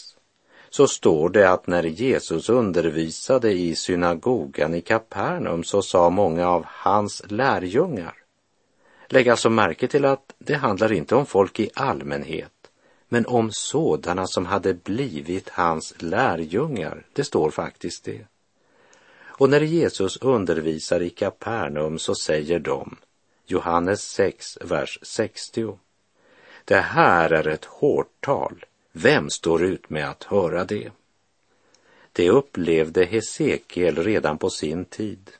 så 0.69 0.87
står 0.87 1.29
det 1.29 1.51
att 1.51 1.67
när 1.67 1.83
Jesus 1.83 2.49
undervisade 2.49 3.51
i 3.51 3.75
synagogan 3.75 4.73
i 4.73 4.81
Kapernaum 4.81 5.63
så 5.63 5.81
sa 5.81 6.09
många 6.09 6.49
av 6.49 6.65
hans 6.67 7.23
lärjungar. 7.27 8.13
Lägg 9.07 9.29
alltså 9.29 9.49
märke 9.49 9.87
till 9.87 10.05
att 10.05 10.35
det 10.37 10.53
handlar 10.53 10.91
inte 10.91 11.15
om 11.15 11.25
folk 11.25 11.59
i 11.59 11.69
allmänhet, 11.73 12.71
men 13.09 13.25
om 13.25 13.49
sådana 13.51 14.27
som 14.27 14.45
hade 14.45 14.73
blivit 14.73 15.49
hans 15.49 15.93
lärjungar. 15.97 17.05
Det 17.13 17.23
står 17.23 17.49
faktiskt 17.49 18.03
det. 18.03 18.25
Och 19.21 19.49
när 19.49 19.61
Jesus 19.61 20.17
undervisar 20.17 21.01
i 21.01 21.09
Kapernaum 21.09 21.99
så 21.99 22.15
säger 22.15 22.59
de, 22.59 22.95
Johannes 23.45 24.01
6, 24.01 24.57
vers 24.61 24.99
60. 25.01 25.77
Det 26.65 26.81
här 26.81 27.29
är 27.33 27.47
ett 27.47 27.65
hårt 27.65 28.11
tal. 28.19 28.65
Vem 28.91 29.29
står 29.29 29.63
ut 29.63 29.89
med 29.89 30.09
att 30.09 30.23
höra 30.23 30.65
det? 30.65 30.91
Det 32.11 32.29
upplevde 32.29 33.05
Hesekiel 33.05 34.03
redan 34.03 34.37
på 34.37 34.49
sin 34.49 34.85
tid 34.85 35.31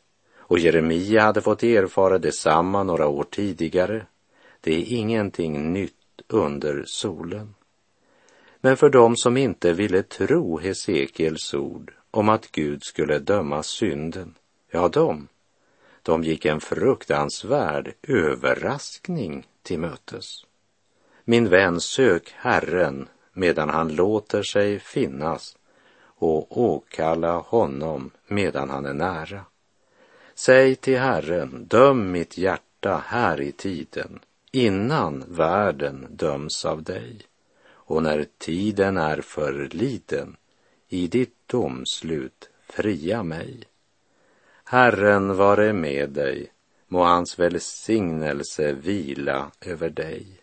och 0.54 0.60
Jeremia 0.60 1.22
hade 1.22 1.42
fått 1.42 1.64
erfara 1.64 2.18
detsamma 2.18 2.84
några 2.84 3.08
år 3.08 3.24
tidigare. 3.24 4.06
Det 4.62 4.76
är 4.76 4.94
ingenting 4.94 5.74
nytt 5.74 6.22
under 6.28 6.84
solen. 6.88 7.56
Men 8.62 8.78
för 8.78 8.90
dem 8.90 9.18
som 9.18 9.38
inte 9.38 9.74
ville 9.74 10.04
tro 10.04 10.58
Hesekiels 10.60 11.54
ord 11.54 11.94
om 12.12 12.30
att 12.30 12.52
Gud 12.52 12.84
skulle 12.84 13.20
döma 13.20 13.64
synden, 13.64 14.36
ja, 14.72 14.88
de, 14.88 15.28
de 16.02 16.24
gick 16.24 16.46
en 16.46 16.60
fruktansvärd 16.60 17.94
överraskning 18.04 19.48
till 19.62 19.80
mötes. 19.80 20.46
Min 21.26 21.50
vän, 21.50 21.82
sök 21.82 22.34
Herren 22.36 23.08
medan 23.34 23.70
han 23.70 23.96
låter 23.96 24.44
sig 24.44 24.80
finnas 24.80 25.58
och 26.04 26.58
åkalla 26.58 27.38
honom 27.38 28.12
medan 28.28 28.70
han 28.70 28.86
är 28.86 28.94
nära. 28.94 29.46
Säg 30.36 30.76
till 30.76 31.00
Herren, 31.00 31.66
döm 31.66 32.12
mitt 32.12 32.38
hjärta 32.38 33.04
här 33.06 33.42
i 33.42 33.52
tiden, 33.52 34.20
innan 34.52 35.24
världen 35.28 36.08
döms 36.10 36.66
av 36.66 36.84
dig. 36.84 37.22
Och 37.66 38.04
när 38.04 38.26
tiden 38.38 38.98
är 38.98 39.22
förliden, 39.22 40.36
i 40.88 41.08
ditt 41.08 41.36
domslut 41.46 42.50
fria 42.70 43.24
mig. 43.24 43.64
Herren 44.64 45.38
vare 45.38 45.74
med 45.74 46.10
dig, 46.10 46.52
må 46.88 47.04
hans 47.04 47.40
välsignelse 47.40 48.74
vila 48.74 49.52
över 49.62 49.90
dig. 49.90 50.43